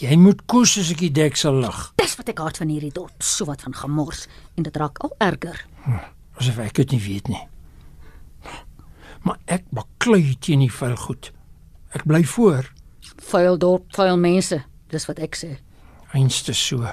Jy 0.00 0.16
moet 0.18 0.40
koes 0.50 0.76
as 0.78 0.90
ek 0.90 0.98
die 1.04 1.12
deksel 1.14 1.60
lig. 1.62 1.78
Dis 1.96 2.16
wat 2.18 2.28
ek 2.28 2.38
haat 2.42 2.58
van 2.58 2.68
hierdie 2.68 2.92
dorp, 2.92 3.14
so 3.22 3.46
wat 3.46 3.62
van 3.62 3.74
gemors 3.78 4.26
en 4.56 4.66
dit 4.66 4.76
raak 4.76 4.98
al 5.06 5.14
erger. 5.22 5.60
Asof 6.38 6.58
ek 6.62 6.74
dit 6.82 6.92
nie 6.96 7.00
weet 7.06 7.28
nie. 7.30 7.44
Maar 9.22 9.38
ek 9.46 9.64
baklei 9.74 10.34
teen 10.40 10.60
die 10.66 10.72
vuilgoed. 10.72 11.32
Ek 11.94 12.04
bly 12.08 12.24
voor, 12.24 12.68
Vuil 13.28 13.58
dorp, 13.58 13.88
vuil 13.96 14.16
mense, 14.16 14.60
dis 14.92 15.06
wat 15.08 15.18
ek 15.18 15.36
sê. 15.36 15.48
einste 16.12 16.54
so. 16.54 16.86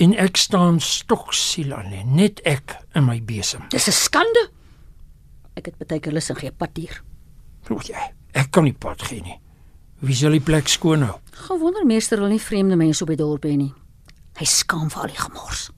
En 0.00 0.14
ek 0.16 0.38
staan 0.40 0.78
stoksiel 0.80 1.74
alleen, 1.76 2.14
net 2.16 2.40
ek 2.48 2.78
in 2.96 3.04
my 3.04 3.18
besem. 3.20 3.66
Dis 3.68 3.88
'n 3.88 3.92
skande. 3.92 4.48
Ek 5.54 5.66
het 5.66 5.76
baie 5.76 6.00
keer 6.00 6.12
lus 6.12 6.30
en 6.30 6.36
gee 6.36 6.52
pad 6.52 6.70
hier. 6.74 7.02
O, 7.68 7.76
jy, 7.84 8.12
ek 8.32 8.50
kan 8.50 8.64
nie 8.64 8.72
pad 8.72 9.02
gee 9.02 9.20
nie. 9.20 9.38
Wie 10.00 10.14
sal 10.14 10.30
die 10.30 10.40
plek 10.40 10.68
skoon 10.68 11.02
hou? 11.02 11.18
Gewonder 11.32 11.86
meester 11.86 12.18
wil 12.18 12.28
nie 12.28 12.40
vreemde 12.40 12.76
mense 12.76 13.02
op 13.02 13.08
die 13.08 13.16
dorp 13.16 13.44
hê 13.44 13.56
nie. 13.56 13.74
Hy 14.38 14.44
skaam 14.44 14.90
vir 14.90 15.02
al 15.02 15.12
die 15.12 15.20
gemors. 15.20 15.70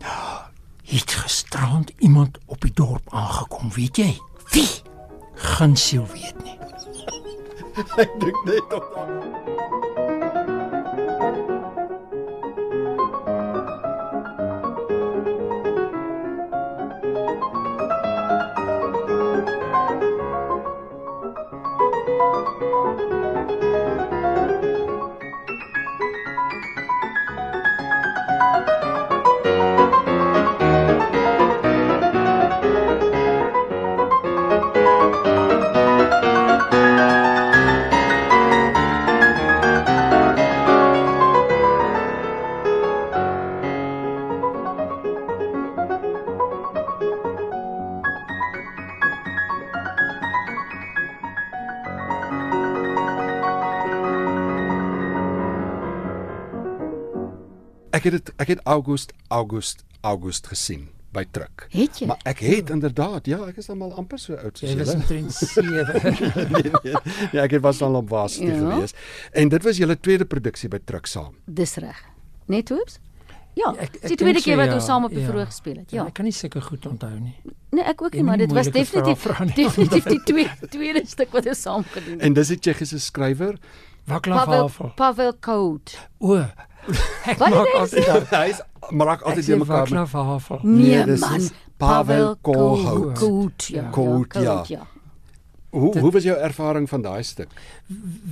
Het 0.92 1.10
gisterand 1.10 1.90
iemand 1.98 2.38
op 2.46 2.60
die 2.60 2.72
dorp 2.72 3.02
aangekom, 3.10 3.72
weet 3.74 3.96
jy? 3.96 4.18
Wie? 4.52 4.68
Gunsiel 5.34 6.06
weet 6.06 6.44
nie. 6.44 6.58
Ek 8.02 8.20
dink 8.20 8.44
net 8.44 8.72
op 8.72 8.86
daai. 8.94 9.75
Ek 58.46 58.52
het 58.54 58.60
August 58.70 59.10
August 59.34 59.80
August 60.06 60.46
gesien 60.46 60.84
by 61.16 61.24
Truk. 61.34 61.64
Het 61.72 61.98
jy? 61.98 62.06
Maar 62.06 62.20
ek 62.30 62.38
het 62.44 62.68
inderdaad, 62.70 63.26
ja, 63.26 63.40
ek 63.48 63.56
is 63.58 63.66
dan 63.66 63.80
al 63.82 63.94
amper 63.98 64.20
so 64.22 64.36
oud 64.38 64.58
soos 64.60 64.70
Jy 64.70 64.76
was 64.78 64.92
julle. 64.92 65.00
omtrent 65.00 65.32
7. 65.56 65.72
nee, 66.52 66.62
nee, 66.62 66.92
nee, 67.32 67.40
ek 67.42 67.56
het 67.56 67.64
was 67.64 67.80
al 67.82 67.96
op 67.98 68.08
was 68.12 68.36
toe 68.38 68.46
Ja. 68.52 68.58
gewees. 68.60 68.94
En 69.32 69.48
dit 69.50 69.62
was 69.66 69.80
julle 69.82 69.96
tweede 69.98 70.24
produksie 70.30 70.68
by 70.70 70.78
Truk 70.84 71.06
saam. 71.10 71.34
Dis 71.46 71.74
reg. 71.82 71.98
Net 72.46 72.68
hoeps? 72.70 73.00
Ja, 73.56 73.72
Ek- 73.80 73.96
ek 73.98 74.06
die 74.12 74.16
tweede 74.20 74.42
keer 74.44 74.56
wat 74.60 74.68
ja, 74.70 74.74
ons 74.78 74.84
saam 74.86 75.04
op 75.08 75.10
die 75.10 75.24
ja. 75.24 75.26
verhoog 75.32 75.48
gespeel 75.50 75.76
het. 75.80 75.90
Ja. 75.90 76.04
Ek 76.06 76.14
kan 76.14 76.24
nie 76.28 76.32
sulke 76.36 76.60
goed 76.60 76.86
onthou 76.86 77.18
nie. 77.18 77.34
Nee, 77.72 77.82
ek 77.82 78.02
ook 78.02 78.12
Jy 78.14 78.20
nie, 78.20 78.26
maar 78.28 78.38
dit 78.38 78.52
was 78.52 78.68
definitief 78.70 79.18
vrae 79.24 79.34
vra 79.34 79.44
nie. 79.48 79.54
definitief 79.56 80.04
die 80.04 80.20
tweede 80.22 80.68
tweede 80.70 81.02
stuk 81.08 81.32
wat 81.34 81.46
ons 81.50 81.62
saam 81.66 81.82
gedoen 81.96 82.20
het. 82.20 82.22
En 82.22 82.32
dis 82.38 82.50
'n 82.52 82.58
Tsjechiese 82.60 83.00
skrywer. 83.00 83.56
Pavel 84.06 84.32
Havel. 84.36 84.92
Pavel 84.94 85.32
Code. 85.40 85.90
O. 86.20 86.44
Ek 87.26 87.38
Wat 87.38 87.50
maak 87.50 87.72
altyd 87.74 88.28
Hy's 88.30 88.60
maak 88.90 89.22
altyd 89.22 89.46
die 89.46 89.56
mekaar 89.56 89.90
met 89.90 90.12
Havel. 90.12 90.60
Nee, 90.62 91.04
Nee, 91.04 91.16
man. 91.18 91.48
Pavel 91.76 92.36
Kohout. 92.42 93.18
Kohout, 93.18 93.66
ja. 93.72 93.88
Kohout, 93.90 94.32
ja. 94.34 94.40
Kohout, 94.42 94.68
ja. 94.68 94.86
Hoe 95.70 95.92
Dit- 95.92 96.02
hoe 96.02 96.10
was 96.12 96.22
jou 96.24 96.36
ervaring 96.38 96.88
van 96.88 97.02
daai 97.02 97.22
stuk? 97.22 97.48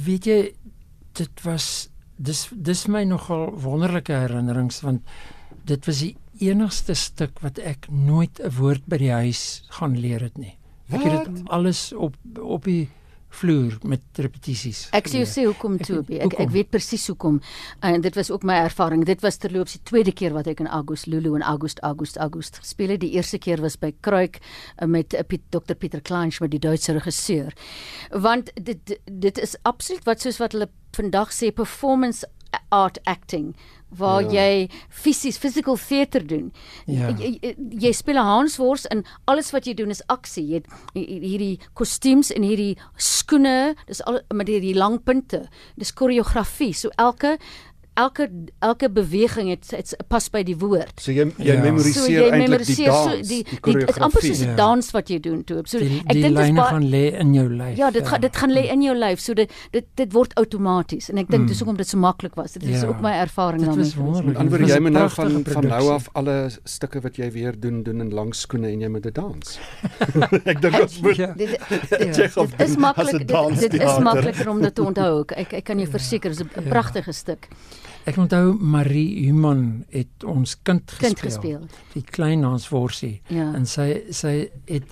Weet 0.04 0.24
jy 0.24 0.54
dit 1.12 1.42
was 1.44 1.88
dis 2.16 2.48
dis 2.54 2.86
my 2.86 3.02
nogal 3.04 3.50
wonderlike 3.58 4.12
herinnerings 4.12 4.80
want 4.86 5.02
dit 5.66 5.86
was 5.86 5.98
die 5.98 6.16
enigste 6.40 6.94
stuk 6.94 7.40
wat 7.42 7.58
ek 7.58 7.86
nooit 7.90 8.40
'n 8.40 8.50
woord 8.58 8.82
by 8.86 8.96
die 8.98 9.10
huis 9.12 9.62
gaan 9.78 9.98
leer 10.00 10.20
het 10.20 10.38
nie. 10.38 10.56
Ek 10.92 11.02
het 11.02 11.12
Wat? 11.12 11.24
dit 11.34 11.48
alles 11.48 11.92
op 11.92 12.14
op 12.40 12.64
die 12.64 12.88
vloer 13.34 13.78
met 13.82 14.00
repetisies. 14.20 14.84
Ek 14.94 15.08
sê 15.10 15.20
jou 15.20 15.26
geleer. 15.26 15.34
sê 15.34 15.46
hoekom 15.48 15.74
Ek 15.80 15.86
toe. 15.88 15.98
Ek 16.08 16.10
ek 16.14 16.22
hoekom. 16.38 16.52
weet 16.54 16.70
presies 16.70 17.06
hoekom. 17.10 17.40
En 17.80 18.00
dit 18.00 18.14
was 18.14 18.30
ook 18.30 18.42
my 18.46 18.54
ervaring. 18.64 19.04
Dit 19.08 19.20
was 19.24 19.36
terloops 19.42 19.72
die 19.76 19.82
tweede 19.82 20.12
keer 20.12 20.32
wat 20.36 20.46
ek 20.50 20.60
in 20.60 20.68
August 20.68 21.06
Lulu 21.06 21.34
en 21.34 21.42
August 21.42 21.82
August 21.82 22.16
August 22.16 22.58
gespeel 22.62 22.94
het. 22.94 23.00
Die 23.00 23.12
eerste 23.18 23.38
keer 23.38 23.60
was 23.60 23.76
by 23.80 23.92
Kruik 24.00 24.38
eh, 24.76 24.86
met 24.88 25.14
eh, 25.14 25.24
Piet, 25.26 25.42
Dr 25.50 25.74
Pieter 25.74 26.00
Kleinsch 26.00 26.40
met 26.40 26.50
die 26.50 26.60
Duitse 26.62 26.92
regisseur. 26.92 27.52
Want 28.10 28.50
dit 28.54 28.98
dit 29.04 29.38
is 29.38 29.56
absoluut 29.62 30.04
wat 30.04 30.20
soos 30.20 30.38
wat 30.38 30.52
hulle 30.52 30.68
vandag 30.94 31.32
sê 31.34 31.50
performance 31.52 32.26
art 32.74 32.98
acting 33.06 33.54
waar 33.94 34.22
Ja. 34.26 34.42
jy 34.42 34.68
fisies 34.90 35.36
physical 35.38 35.76
theater 35.78 36.24
doen. 36.26 36.48
Ja. 36.90 37.12
Jy, 37.14 37.54
jy, 37.78 37.92
speel 37.92 38.16
'n 38.18 38.26
Hanswors 38.26 38.86
en 38.90 39.04
alles 39.30 39.52
wat 39.52 39.66
jy 39.66 39.74
doen 39.74 39.90
is 39.90 40.02
aksie. 40.08 40.46
Jy 40.48 40.54
het 40.54 40.66
hi- 40.94 41.20
hierdie 41.22 41.58
kostuums 41.74 42.32
en 42.34 42.42
hierdie 42.42 42.76
skoene, 42.96 43.74
dis 43.86 44.02
al 44.04 44.20
met 44.34 44.48
hierdie 44.48 44.74
lang 44.74 44.98
punte. 45.04 45.46
Dis 45.78 45.92
koreografie. 45.94 46.72
So 46.74 46.90
elke 46.98 47.38
elke 47.94 48.28
elke 48.60 48.88
beweging 48.90 49.48
het, 49.50 49.70
het 49.70 49.94
pas 50.08 50.28
by 50.30 50.42
die 50.42 50.56
woord. 50.58 51.00
So 51.00 51.12
jy 51.12 51.28
jy 51.38 51.54
Ja. 51.54 51.60
memoriseer 51.62 52.32
eintlik 52.32 52.64
die 52.66 52.84
dans, 52.86 53.28
die, 53.28 53.44
die 53.62 53.74
dit 53.78 53.88
is 53.88 53.98
amper 53.98 54.22
soos 54.22 54.40
'n 54.40 54.48
Ja. 54.48 54.54
dans 54.56 54.90
wat 54.90 55.08
jy 55.08 55.18
doen 55.20 55.44
toe. 55.44 55.62
So 55.64 55.78
die, 55.78 56.02
ek 56.06 56.12
die 56.12 56.22
dink 56.22 56.36
dit 56.36 56.44
is 56.48 56.58
gaan 56.58 56.90
lê 56.90 57.12
in 57.20 57.34
jou 57.34 57.48
lyf. 57.48 57.76
Ja, 57.76 57.90
dit 57.90 58.06
gaan 58.06 58.20
dit 58.20 58.36
gaan 58.36 58.50
lê 58.50 58.68
in 58.70 58.82
jou 58.82 58.96
lyf. 58.96 59.20
So 59.20 59.34
dit 59.34 59.50
dit 59.70 59.84
dit 59.94 60.12
word 60.12 60.34
outomaties 60.34 61.08
en 61.10 61.18
ek 61.18 61.28
dink 61.28 61.42
Mm. 61.42 61.46
dis 61.48 61.58
hoekom 61.60 61.76
dit 61.76 61.86
so 61.88 61.98
maklik 61.98 62.34
was. 62.34 62.52
Dit 62.52 62.62
is 62.62 62.80
Ja. 62.80 62.86
ook 62.88 63.00
my 63.00 63.12
ervaring 63.12 63.58
Dit 63.60 63.66
daarmee. 63.68 63.84
was 63.84 63.92
gewees. 63.94 64.04
wonderlik. 64.06 64.26
Met 64.26 64.36
ander 64.36 64.50
Dit 64.50 64.50
woorde 64.50 64.64
was 64.64 64.74
jy 64.74 64.80
moet 64.82 64.92
nou 64.92 65.08
van 65.10 65.24
van 65.30 65.32
nou 65.32 65.42
produksie. 65.44 65.90
af 65.90 66.08
alle 66.12 66.50
stukke 66.64 67.00
wat 67.00 67.16
jy 67.16 67.30
weer 67.32 67.60
doen 67.60 67.82
doen 67.82 68.00
in 68.00 68.10
lang 68.14 68.34
skoene 68.34 68.68
en 68.68 68.80
jy 68.80 68.88
moet 68.88 69.02
dit 69.02 69.14
dans. 69.14 69.58
ek 70.52 70.60
dink 70.60 70.80
ons 70.82 71.00
moet 71.00 71.16
Ja. 71.16 71.32
Dit 71.36 71.48
dit 71.68 72.18
is 72.18 72.34
doen 72.34 72.48
as 72.58 72.74
'n 72.76 72.80
maklik 72.80 73.26
dit, 73.26 73.70
dit 73.70 73.82
is 73.82 73.98
makliker 73.98 74.48
om 74.50 74.60
dit 74.60 74.74
te 74.74 74.82
onthou. 74.82 75.20
Ek 75.20 75.32
ek, 75.32 75.52
ek 75.52 75.64
kan 75.64 75.78
jou 75.78 75.88
verseker 75.90 76.30
dis 76.30 76.40
'n 76.40 76.48
Ja. 76.64 76.68
pragtige 76.68 77.12
stuk. 77.12 77.48
Ek 78.04 78.16
onthou 78.20 78.52
Marie 78.60 79.24
Human 79.24 79.84
het 79.90 80.24
ons 80.28 80.56
kind 80.62 80.90
gespeel. 80.90 81.08
Kind 81.08 81.20
gespeel. 81.24 81.62
Die 81.94 82.02
klein 82.04 82.42
Hans 82.44 82.68
Worsie. 82.68 83.20
Ja. 83.32 83.52
En 83.56 83.64
sy 83.66 84.02
sy 84.10 84.50
het 84.68 84.84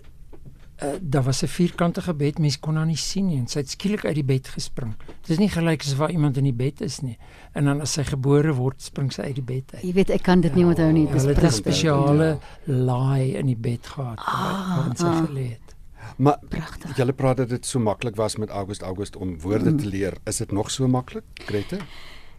uh, 0.82 0.94
daar 1.00 1.22
was 1.22 1.42
'n 1.42 1.46
vierkantige 1.48 2.14
bed, 2.14 2.38
mens 2.38 2.58
kon 2.58 2.76
haar 2.76 2.86
nie 2.86 2.96
sien 2.96 3.26
nie 3.26 3.36
en 3.38 3.46
sy 3.46 3.58
het 3.58 3.70
skielik 3.70 4.04
uit 4.04 4.14
die 4.14 4.24
bed 4.24 4.48
gespring. 4.48 4.94
Dit 5.20 5.30
is 5.30 5.38
nie 5.38 5.48
gelyk 5.48 5.80
as 5.84 5.94
waar 5.96 6.10
iemand 6.10 6.36
in 6.36 6.44
die 6.44 6.52
bed 6.56 6.80
is 6.80 7.00
nie. 7.00 7.18
En 7.52 7.64
dan 7.64 7.80
as 7.80 7.92
sy 7.92 8.02
gebore 8.04 8.54
word, 8.54 8.82
spring 8.82 9.12
sy 9.12 9.22
uit 9.22 9.34
die 9.34 9.44
bed 9.44 9.74
uit. 9.74 9.82
Jy 9.82 9.92
weet 9.92 10.10
ek 10.10 10.22
kan 10.22 10.40
dit 10.40 10.54
nie 10.54 10.64
onthou 10.64 10.92
nie. 10.92 11.06
Ja, 11.06 11.12
Dis 11.12 11.24
'n 11.26 11.50
spesiale 11.50 12.38
laai 12.66 13.34
in 13.36 13.46
die 13.46 13.56
bed 13.56 13.86
gehad 13.86 14.18
Ah, 14.18 14.76
waarin 14.76 14.96
sy 14.96 15.04
ah. 15.06 15.24
gelê 15.26 15.48
het. 15.50 15.76
Maar 16.16 16.38
Pragtig. 16.48 16.96
julle 16.96 17.12
praat 17.12 17.36
dat 17.36 17.48
dit 17.48 17.66
so 17.66 17.78
maklik 17.78 18.16
was 18.16 18.36
met 18.36 18.50
August 18.50 18.82
August 18.82 19.16
om 19.16 19.38
woorde 19.40 19.74
te 19.74 19.86
leer. 19.86 20.14
Is 20.24 20.36
dit 20.36 20.52
nog 20.52 20.70
so 20.70 20.88
maklik, 20.88 21.24
Grete? 21.34 21.78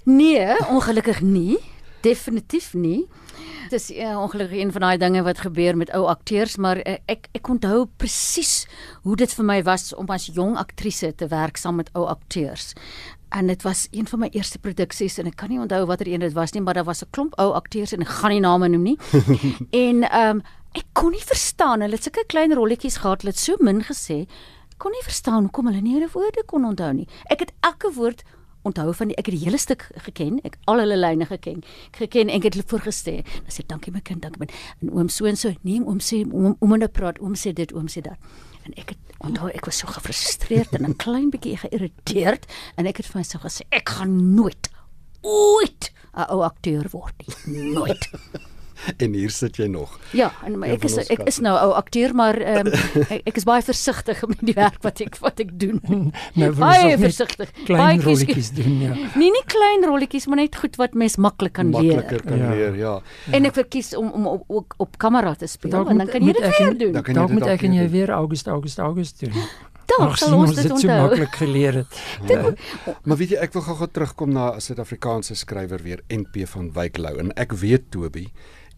Nee, 0.04 0.58
ongelukkig 0.70 1.22
nie. 1.22 1.58
Definitief 2.02 2.74
nie. 2.74 3.08
Dit 3.70 3.80
is 3.80 3.92
uh, 3.92 4.20
ongelukkig 4.20 4.60
een 4.60 4.72
van 4.72 4.82
daai 4.82 4.98
dinge 4.98 5.24
wat 5.24 5.40
gebeur 5.40 5.78
met 5.78 5.92
ou 5.96 6.06
akteurs, 6.06 6.58
maar 6.58 6.78
uh, 6.84 6.98
ek 7.06 7.30
ek 7.32 7.48
onthou 7.50 7.86
presies 7.98 8.68
hoe 9.08 9.16
dit 9.16 9.34
vir 9.34 9.46
my 9.46 9.64
was 9.64 9.94
om 9.96 10.10
as 10.12 10.28
jong 10.36 10.58
aktrise 10.60 11.14
te 11.16 11.28
werk 11.32 11.58
saam 11.58 11.80
met 11.80 11.90
ou 11.94 12.06
akteurs. 12.06 12.74
en 13.34 13.48
dit 13.48 13.62
was 13.62 13.88
een 13.92 14.08
van 14.08 14.20
my 14.20 14.28
eerste 14.32 14.60
produksies 14.60 15.18
en 15.18 15.26
ek 15.30 15.38
kan 15.42 15.50
nie 15.50 15.60
onthou 15.62 15.86
watter 15.90 16.08
een 16.08 16.22
dit 16.22 16.34
was 16.38 16.54
nie, 16.54 16.62
maar 16.62 16.78
daar 16.78 16.86
was 16.90 17.02
'n 17.02 17.10
klomp 17.10 17.34
ou 17.40 17.54
akteurs 17.54 17.92
en 17.92 18.02
ek 18.02 18.08
gaan 18.08 18.32
nie 18.32 18.40
name 18.40 18.68
noem 18.68 18.84
nie. 18.84 18.98
en 19.86 20.04
ehm 20.04 20.30
um, 20.30 20.42
ek 20.74 20.86
kon 20.94 21.12
nie 21.12 21.26
verstaan, 21.26 21.82
hulle 21.82 21.94
het 21.94 22.04
sulke 22.04 22.24
klein 22.28 22.54
rolletjies 22.54 22.98
gehad, 22.98 23.22
hulle 23.22 23.32
het 23.32 23.40
so 23.40 23.56
min 23.60 23.84
gesê. 23.84 24.26
Kon 24.78 24.92
nie 24.92 25.04
verstaan 25.04 25.44
hoekom 25.44 25.66
hulle 25.66 25.82
nie 25.82 25.94
hulle 25.94 26.10
woorde 26.14 26.44
kon 26.46 26.66
onthou 26.66 26.94
nie. 26.94 27.08
Ek 27.30 27.40
het 27.40 27.52
elke 27.60 27.94
woord 27.94 28.24
onthou 28.64 28.94
van 28.94 29.12
die 29.12 29.18
ek 29.20 29.30
het 29.30 29.36
die 29.36 29.44
hele 29.46 29.60
stuk 29.62 29.88
geken, 30.08 30.40
ek 30.48 30.58
al 30.72 30.82
hulle 30.84 30.98
lyne 30.98 31.28
geken. 31.30 31.64
Ek 31.92 32.04
geken 32.06 32.30
en 32.30 32.38
ek 32.40 32.48
het 32.50 32.58
hulle 32.58 32.68
voorgestel. 32.68 33.22
Dan 33.24 33.56
sê 33.56 33.66
dankie 33.68 33.94
my 33.94 34.02
kind, 34.02 34.24
dankie 34.24 34.44
my. 34.46 34.50
En 34.82 34.94
oom 34.98 35.10
so 35.10 35.30
en 35.30 35.40
so, 35.40 35.54
nee 35.68 35.82
oom 35.84 36.00
sê 36.04 36.24
oom 36.30 36.56
oom 36.60 36.74
moet 36.74 36.92
praat, 36.96 37.20
oom 37.20 37.36
sê 37.40 37.54
dit, 37.56 37.74
oom 37.76 37.90
sê 37.92 38.04
dat. 38.06 38.20
En 38.64 38.76
ek 38.80 38.96
het 38.96 39.18
onthou 39.24 39.50
ek 39.52 39.68
was 39.68 39.82
so 39.84 39.88
gefrustreerd 39.88 40.76
en 40.78 40.88
'n 40.90 40.96
klein 40.96 41.30
bietjie 41.32 41.58
geïrriteerd 41.58 42.48
en 42.78 42.88
ek 42.88 42.98
het 42.98 43.08
vir 43.08 43.20
myself 43.20 43.44
gesê 43.44 43.68
ek 43.72 43.90
gaan 43.90 44.36
nooit 44.36 44.70
ooit 45.22 45.92
'n 46.16 46.30
ou 46.30 46.44
akteur 46.44 46.88
word 46.92 47.16
nie. 47.20 47.74
Nooit. 47.74 48.10
En 49.04 49.14
hier 49.14 49.30
sit 49.30 49.56
jy 49.58 49.68
nog. 49.68 50.00
Ja, 50.12 50.32
en 50.46 50.58
maar 50.60 50.70
Een 50.70 50.76
ek 50.76 50.84
is 50.84 50.98
ek 51.10 51.22
is 51.28 51.40
nou 51.40 51.56
'n 51.56 51.62
ou 51.64 51.72
akteur, 51.74 52.14
maar 52.16 52.36
ehm 52.38 52.68
ek, 53.10 53.22
ek 53.26 53.36
is 53.36 53.44
baie 53.44 53.62
versigtig 53.62 54.28
met 54.28 54.40
die 54.42 54.54
werk 54.54 54.82
wat 54.84 55.00
ek 55.02 55.18
wat 55.20 55.40
ek 55.40 55.52
doen. 55.60 55.82
Nou 56.40 56.52
baie 56.54 56.98
versigtig. 56.98 57.50
klein 57.66 57.98
Baie 57.98 58.02
rolletjies 58.02 58.52
doen 58.52 58.80
ja. 58.82 58.94
Nee, 59.20 59.32
nie 59.32 59.44
klein 59.46 59.84
rolletjies, 59.86 60.28
maar 60.28 60.38
net 60.38 60.56
goed 60.56 60.76
wat 60.76 60.94
mens 60.94 61.16
maklik 61.18 61.54
kan 61.54 61.70
Makliker 61.70 62.10
leer. 62.12 62.22
kan 62.24 62.38
Ja. 62.38 62.50
leer, 62.54 62.76
ja. 62.76 63.02
En 63.32 63.46
ek 63.46 63.54
verkies 63.54 63.96
om 63.96 64.10
om 64.12 64.28
op 64.28 64.44
ook 64.48 64.74
op 64.78 64.98
kamera 64.98 65.36
te 65.36 65.48
speel 65.48 65.72
Dalk 65.72 65.90
en 65.90 65.98
dan 65.98 66.08
kan 66.08 66.22
jy 66.22 66.34
dit 66.34 66.42
weer 66.42 66.68
en- 66.70 66.78
doen. 66.78 66.92
Dan 67.14 67.32
moet 67.34 67.46
ek 67.48 67.62
en 67.64 67.72
weer 67.72 67.82
jy 67.84 67.90
weer 67.90 68.10
August 68.10 68.48
August 68.48 68.80
August 68.80 69.20
doen. 69.20 69.34
Dalk 69.86 70.16
sal 70.18 70.34
ons 70.38 70.54
dit 70.56 70.64
dit 70.64 70.80
so 70.80 70.88
onthou. 70.88 71.02
maklik 71.10 71.36
geleer 71.36 71.74
het. 71.74 71.88
Ja. 72.28 72.54
Maar 73.04 73.18
weet 73.18 73.30
jy, 73.30 73.36
ek 73.38 73.54
wil 73.54 73.62
gou-gou 73.62 73.88
terugkom 73.92 74.32
na 74.32 74.56
'n 74.56 74.62
Suid-Afrikaanse 74.62 75.36
skrywer 75.36 75.80
weer, 75.84 76.00
NP 76.08 76.48
van 76.48 76.72
Wyk 76.74 76.98
Lou. 76.98 77.18
En 77.20 77.34
ek 77.36 77.52
weet 77.52 77.92
Toby, 77.92 78.28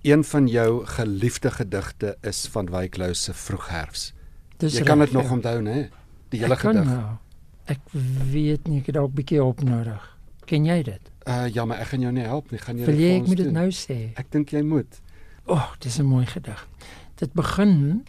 een 0.06 0.24
van 0.24 0.48
jou 0.48 0.86
geliefde 0.86 1.52
gedigte 1.52 2.18
is 2.22 2.48
van 2.54 2.70
Wyk 2.70 2.98
Lou 2.98 3.14
se 3.14 3.34
Vroegherfs. 3.34 4.14
Dis 4.58 4.78
Jy 4.78 4.84
kan 4.84 5.00
dit 5.00 5.12
nog 5.12 5.24
ja. 5.24 5.32
onthou, 5.32 5.62
né? 5.62 5.90
Die 6.30 6.40
hele 6.40 6.54
Ek 6.54 6.60
gedig. 6.60 6.86
nou. 6.86 7.16
Ek 7.66 7.80
weet 8.32 8.68
nie, 8.68 8.80
ek 8.80 8.86
het 8.86 8.96
dalk 8.96 9.10
'n 9.12 9.16
bietjie 9.16 9.44
op 9.44 9.64
nodig. 9.64 10.18
Ken 10.46 10.66
jy 10.66 10.84
dit? 10.84 11.12
Uh 11.28 11.48
ja, 11.50 11.66
maar 11.66 11.80
ek 11.80 11.88
gaan 11.88 12.02
jou 12.02 12.12
nie 12.14 12.24
help 12.24 12.52
nie. 12.52 12.60
Gaan 12.60 12.78
jy 12.78 12.86
Wil 12.86 12.96
jy 13.00 13.16
ek 13.22 13.28
moet 13.28 13.38
dit 13.38 13.52
nou 13.52 13.70
sê? 13.72 14.12
Ek 14.16 14.32
dink 14.32 14.50
jy 14.52 14.62
moet. 14.62 15.02
O, 15.46 15.54
oh, 15.54 15.72
dis 15.80 15.98
'n 16.00 16.06
mooi 16.06 16.26
gedig. 16.26 16.68
Dit 17.16 17.34
begin 17.34 18.06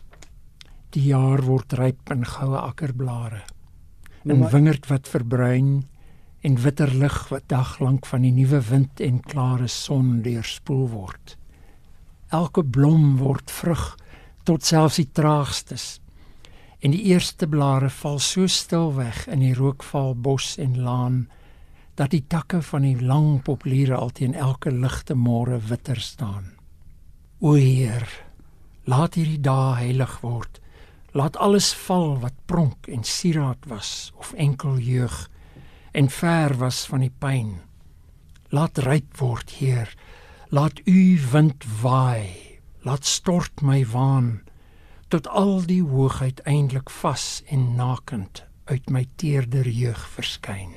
die 0.91 1.03
jaar 1.09 1.43
word 1.43 1.73
ryp 1.73 2.11
in 2.11 2.25
goue 2.25 2.59
akkerblare. 2.59 3.43
Nou, 4.25 4.37
'n 4.37 4.41
maar- 4.41 4.51
Wingerd 4.53 4.87
wat 4.89 5.09
verbruin 5.09 5.85
en 6.43 6.57
witter 6.63 6.95
lig 6.95 7.29
wat 7.29 7.43
daglank 7.49 8.07
van 8.07 8.23
die 8.23 8.31
nuwe 8.33 8.61
wind 8.61 9.01
en 9.01 9.21
klare 9.21 9.67
son 9.69 10.23
deurspoel 10.23 10.89
word. 10.89 11.36
Elke 12.35 12.65
blom 12.65 13.17
word 13.21 13.51
vrug 13.51 13.95
tot 14.47 14.65
selfs 14.65 14.99
die 14.99 15.09
traagstes. 15.15 16.01
En 16.83 16.91
die 16.91 17.03
eerste 17.13 17.47
blare 17.47 17.91
val 17.91 18.19
so 18.19 18.47
stil 18.47 18.95
weg 18.97 19.27
in 19.31 19.43
die 19.43 19.55
rookval 19.55 20.15
bos 20.15 20.57
en 20.59 20.79
laan 20.83 21.27
dat 21.97 22.13
die 22.13 22.25
takke 22.29 22.61
van 22.63 22.85
die 22.85 22.99
lang 23.01 23.41
populiere 23.43 23.97
al 23.97 24.13
teen 24.13 24.35
elke 24.35 24.71
ligte 24.71 25.15
môre 25.17 25.59
witter 25.71 26.01
staan. 26.01 26.53
O 27.41 27.55
Heer, 27.55 28.05
laat 28.85 29.17
hierdie 29.17 29.41
dae 29.41 29.77
heilig 29.81 30.19
word. 30.21 30.61
Laat 31.17 31.39
alles 31.41 31.71
val 31.87 32.19
wat 32.21 32.37
pronk 32.47 32.91
en 32.93 33.05
sieraad 33.05 33.65
was 33.71 34.13
of 34.21 34.35
enkel 34.37 34.77
jeug 34.79 35.31
en 35.97 36.11
ver 36.13 36.59
was 36.61 36.85
van 36.91 37.07
die 37.07 37.13
pyn. 37.13 37.55
Laat 38.53 38.79
ryp 38.85 39.17
word, 39.19 39.57
Heer. 39.59 39.89
Laat 40.55 40.81
u 40.87 41.19
wind 41.33 41.65
waai. 41.83 42.59
Laat 42.87 43.05
stort 43.05 43.63
my 43.63 43.83
waan 43.93 44.43
tot 45.09 45.29
al 45.29 45.61
die 45.67 45.83
hoogheid 45.87 46.41
eintlik 46.51 46.91
vas 46.91 47.43
en 47.47 47.75
nakend 47.79 48.43
uit 48.67 48.89
my 48.91 49.05
teerder 49.17 49.69
jeug 49.71 50.01
verskyn. 50.17 50.73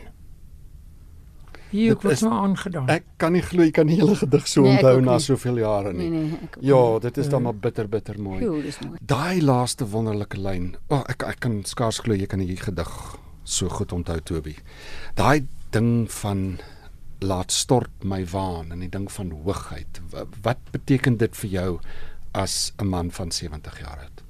Hier 1.69 1.93
ek 1.93 2.01
was 2.05 2.21
nou 2.25 2.33
aangedaan. 2.33 2.89
Ek 2.89 3.05
kan 3.21 3.33
nie 3.33 3.41
glo 3.45 3.61
jy 3.65 3.73
kan 3.73 3.89
die 3.89 3.97
hele 3.99 4.15
gedig 4.17 4.47
so 4.49 4.61
Nee, 4.65 4.75
onthou 4.77 5.01
na 5.05 5.17
nie. 5.17 5.25
soveel 5.25 5.57
jare 5.61 5.93
nie. 5.93 6.09
Nee 6.09 6.23
nee, 6.31 6.49
Ja, 6.65 6.81
dit 6.99 7.17
is 7.21 7.29
dan 7.29 7.43
maar 7.45 7.55
bitter 7.55 7.89
bitter 7.89 8.17
mooi. 8.21 8.39
Jo, 8.41 8.61
dis 8.61 8.79
mooi. 8.85 8.97
Daai 9.01 9.41
laaste 9.41 9.85
wonderlike 9.89 10.37
lyn. 10.37 10.71
O, 10.89 10.95
oh, 10.97 11.03
ek 11.09 11.23
ek 11.29 11.39
kan 11.45 11.59
skaars 11.65 12.01
glo 12.05 12.17
jy 12.17 12.25
kan 12.29 12.41
hierdie 12.41 12.57
gedig 12.61 12.89
so 13.43 13.69
goed 13.69 13.93
onthou 13.93 14.17
Toby. 14.21 14.55
Daai 15.17 15.45
ding 15.73 16.09
van 16.21 16.57
laat 17.21 17.51
stort 17.51 18.03
my 18.03 18.25
waan 18.31 18.71
en 18.71 18.79
die 18.79 18.89
ding 18.89 19.11
van 19.11 19.31
hoogheid. 19.31 20.01
Wa- 20.09 20.25
Wat 20.41 20.57
beteken 20.71 21.17
dit 21.17 21.35
vir 21.37 21.49
jou 21.49 21.79
as 22.33 22.71
'n 22.79 22.87
man 22.87 23.11
van 23.11 23.31
70 23.31 23.79
jaar 23.79 23.99
oud? 23.99 24.23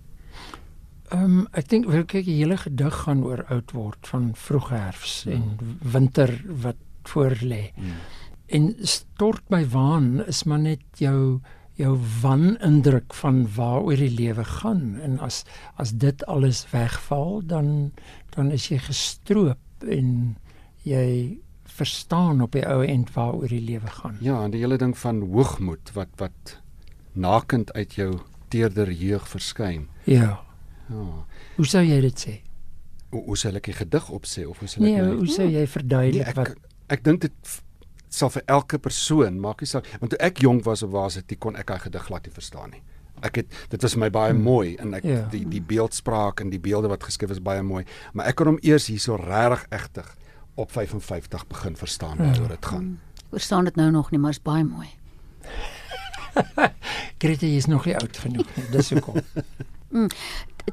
Ehm 1.12 1.24
um, 1.24 1.48
ek 1.54 1.68
dink 1.70 1.86
wil 1.90 2.04
kyk 2.06 2.26
die 2.26 2.38
hele 2.44 2.58
gedig 2.58 2.94
gaan 3.04 3.24
oor 3.24 3.46
oud 3.50 3.72
word 3.72 4.08
van 4.08 4.32
vroegherfs 4.36 5.24
Ja. 5.26 5.32
en 5.32 5.58
winter 5.82 6.42
wat 6.62 6.76
voor 7.04 7.36
lê. 7.42 7.72
Hmm. 7.76 7.94
En 8.48 8.76
stort 8.82 9.50
my 9.50 9.66
waan 9.70 10.26
is 10.28 10.44
maar 10.44 10.60
net 10.60 10.82
jou 10.98 11.40
jou 11.80 11.98
wanindruk 12.22 13.14
van 13.14 13.48
waaroor 13.56 13.96
die 13.96 14.10
lewe 14.12 14.44
gaan 14.44 15.00
en 15.02 15.20
as 15.20 15.44
as 15.78 15.92
dit 15.92 16.26
alles 16.26 16.66
wegval 16.72 17.42
dan 17.46 17.92
dan 18.36 18.52
is 18.52 18.68
jy 18.70 18.78
gestroop 18.78 19.58
en 19.88 20.36
jy 20.84 21.38
verstaan 21.80 22.42
op 22.46 22.52
die 22.58 22.66
ou 22.68 22.82
end 22.86 23.12
waaroor 23.16 23.48
die 23.52 23.62
lewe 23.64 23.88
gaan. 24.02 24.18
Ja, 24.24 24.42
en 24.44 24.52
die 24.54 24.60
hele 24.62 24.78
ding 24.82 24.94
van 24.98 25.22
hoogmoed 25.32 25.94
wat 25.96 26.12
wat 26.22 26.58
nakend 27.14 27.74
uit 27.74 27.96
jou 27.98 28.12
teerder 28.50 28.92
jeug 28.92 29.26
verskyn. 29.30 29.88
Ja. 30.10 30.40
Ja. 30.90 31.08
Hoe 31.58 31.66
sou 31.70 31.84
jy 31.86 32.00
dit 32.02 32.20
sê? 32.28 32.36
Hoe, 33.14 33.24
hoe 33.26 33.38
sal 33.38 33.58
ek 33.58 33.70
die 33.72 33.78
gedig 33.78 34.10
opsê 34.14 34.46
of 34.50 34.60
hoe 34.62 34.70
sal 34.70 34.84
ek 34.84 34.90
Nee, 34.90 35.02
my 35.02 35.16
hoe 35.20 35.28
sou 35.30 35.46
jy 35.48 35.64
Nee, 35.64 35.68
verduidelik 35.70 36.28
ek 36.32 36.38
wat 36.38 36.56
ek 36.90 37.04
dink 37.06 37.22
dit 37.26 37.58
sal 38.10 38.32
vir 38.34 38.44
elke 38.50 38.80
persoon 38.82 39.38
maak 39.42 39.62
nie 39.62 39.70
saak 39.70 39.86
want 40.02 40.14
toe 40.16 40.20
ek 40.26 40.42
jonk 40.42 40.64
was 40.66 40.82
op 40.86 40.94
Waasity 40.96 41.38
kon 41.38 41.58
ek 41.58 41.70
daai 41.70 41.82
gedig 41.86 42.06
glad 42.10 42.26
nie 42.26 42.34
verstaan 42.34 42.74
nie. 42.74 42.82
Ek 43.26 43.36
het 43.42 43.56
dit 43.70 43.82
was 43.84 43.96
my 44.00 44.08
baie 44.10 44.34
Hmm. 44.34 44.44
mooi 44.46 44.76
en 44.80 44.94
ek 44.98 45.04
Ja. 45.06 45.28
die 45.32 45.44
die 45.46 45.62
beeldspraak 45.62 46.42
en 46.42 46.50
die 46.50 46.60
beelde 46.62 46.88
wat 46.90 47.04
geskryf 47.04 47.32
is 47.36 47.42
baie 47.44 47.62
mooi, 47.64 47.84
maar 48.14 48.28
ek 48.28 48.36
kon 48.36 48.48
hom 48.48 48.60
eers 48.64 48.88
hierso 48.88 49.16
regtig 49.18 49.66
egtig 49.72 50.16
op 50.60 50.72
55 50.72 51.48
begin 51.48 51.76
verstaan 51.78 52.18
Ja. 52.18 52.24
waaroor 52.24 52.48
dit 52.48 52.66
gaan. 52.66 53.00
Ek 53.16 53.36
verstaan 53.38 53.64
dit 53.64 53.76
nou 53.76 53.92
nog 53.92 54.12
nie, 54.12 54.20
maar 54.20 54.32
is 54.36 54.42
baie 54.42 54.64
mooi. 54.64 54.88
Greta 57.22 57.46
jy 57.46 57.56
is 57.60 57.66
nog 57.70 57.86
nie 57.86 57.96
oud 57.98 58.18
genoeg 58.18 58.48
nie. 58.56 58.66
Dis 58.72 58.90
hoekom. 58.94 59.20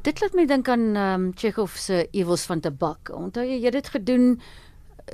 Dit 0.05 0.21
laat 0.21 0.35
my 0.37 0.45
dink 0.47 0.69
aan 0.69 0.83
ehm 0.97 1.21
um, 1.21 1.31
Chekhov 1.35 1.77
se 1.81 2.03
Ewels 2.13 2.43
van 2.45 2.61
Tabak. 2.61 3.09
Onthou 3.17 3.45
jy 3.47 3.57
jy 3.57 3.65
het 3.71 3.73
dit 3.79 3.89
gedoen 3.89 4.27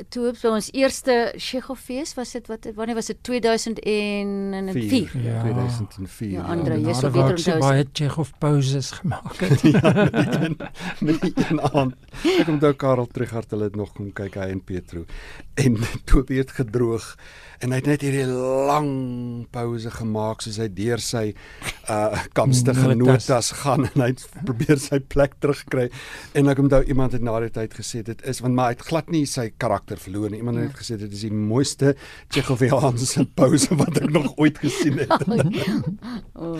toe 0.08 0.28
op 0.30 0.44
ons 0.50 0.68
eerste 0.72 1.32
Chekhovfees 1.36 2.14
was 2.16 2.30
dit 2.32 2.46
wat 2.48 2.66
wanneer 2.76 2.94
was 2.96 3.06
dit 3.12 3.18
2004? 3.22 5.10
Ja. 5.22 5.42
2004. 5.42 6.30
Ja, 6.30 6.42
Andre, 6.42 6.78
jy 6.80 6.86
Ja, 6.88 6.94
sal 6.94 7.10
daar 7.12 7.28
beter 7.34 7.36
onthou. 7.36 7.58
baie 7.60 7.84
Chekhov 7.92 8.30
pauses 8.38 8.90
gemaak 8.90 9.36
het. 9.36 9.62
met 11.06 11.20
die 11.20 11.32
een 11.36 11.60
aand. 11.60 11.94
Ek 12.38 12.48
onthou 12.48 12.72
Karel 12.74 13.06
Trighart 13.12 13.50
hulle 13.52 13.68
het 13.68 13.76
nog 13.76 13.92
kom 13.92 14.12
kyk 14.16 14.34
hy 14.40 14.48
en 14.54 14.62
Petro. 14.64 15.04
En 15.60 15.76
Toby 16.08 16.40
het 16.40 16.50
gedroog 16.56 17.12
en 17.62 17.70
hy 17.70 17.78
het 17.78 17.86
net 17.86 18.02
hierdie 18.02 18.26
lang 18.66 18.88
pouse 19.54 19.90
gemaak 19.94 20.40
soos 20.42 20.56
hy 20.58 20.66
deur 20.74 20.98
sy 20.98 21.28
uh 21.92 22.24
kamstige 22.34 22.94
Notas. 22.96 23.52
gaan 23.62 23.84
en 23.86 24.00
hy 24.02 24.08
probeer 24.46 24.80
sy 24.82 24.98
plek 24.98 25.36
terugkry. 25.38 25.90
En 26.34 26.48
ek 26.50 26.58
onthou 26.58 26.82
iemand 26.88 27.12
het 27.14 27.22
na 27.22 27.36
die 27.44 27.52
tyd 27.54 27.74
gesê 27.78 28.02
dit 28.02 28.18
is 28.26 28.40
want 28.42 28.54
maar 28.56 28.72
hy 28.72 28.78
het 28.78 28.82
glad 28.88 29.10
nie 29.14 29.26
sy 29.26 29.50
karakter 29.56 29.81
verloor 29.86 30.30
nie. 30.30 30.38
Iemand 30.38 30.56
Ja. 30.56 30.62
het 30.62 30.76
gesê 30.78 30.96
dit 30.98 31.12
is 31.12 31.20
die 31.20 31.32
mooiste 31.32 31.96
Tsjechoviaanse 32.28 33.24
pouse 33.38 33.74
wat 33.76 33.96
ek 34.00 34.10
nog 34.10 34.32
ooit 34.36 34.58
gesien 34.58 34.98
het. 34.98 35.12
oh, 36.34 36.58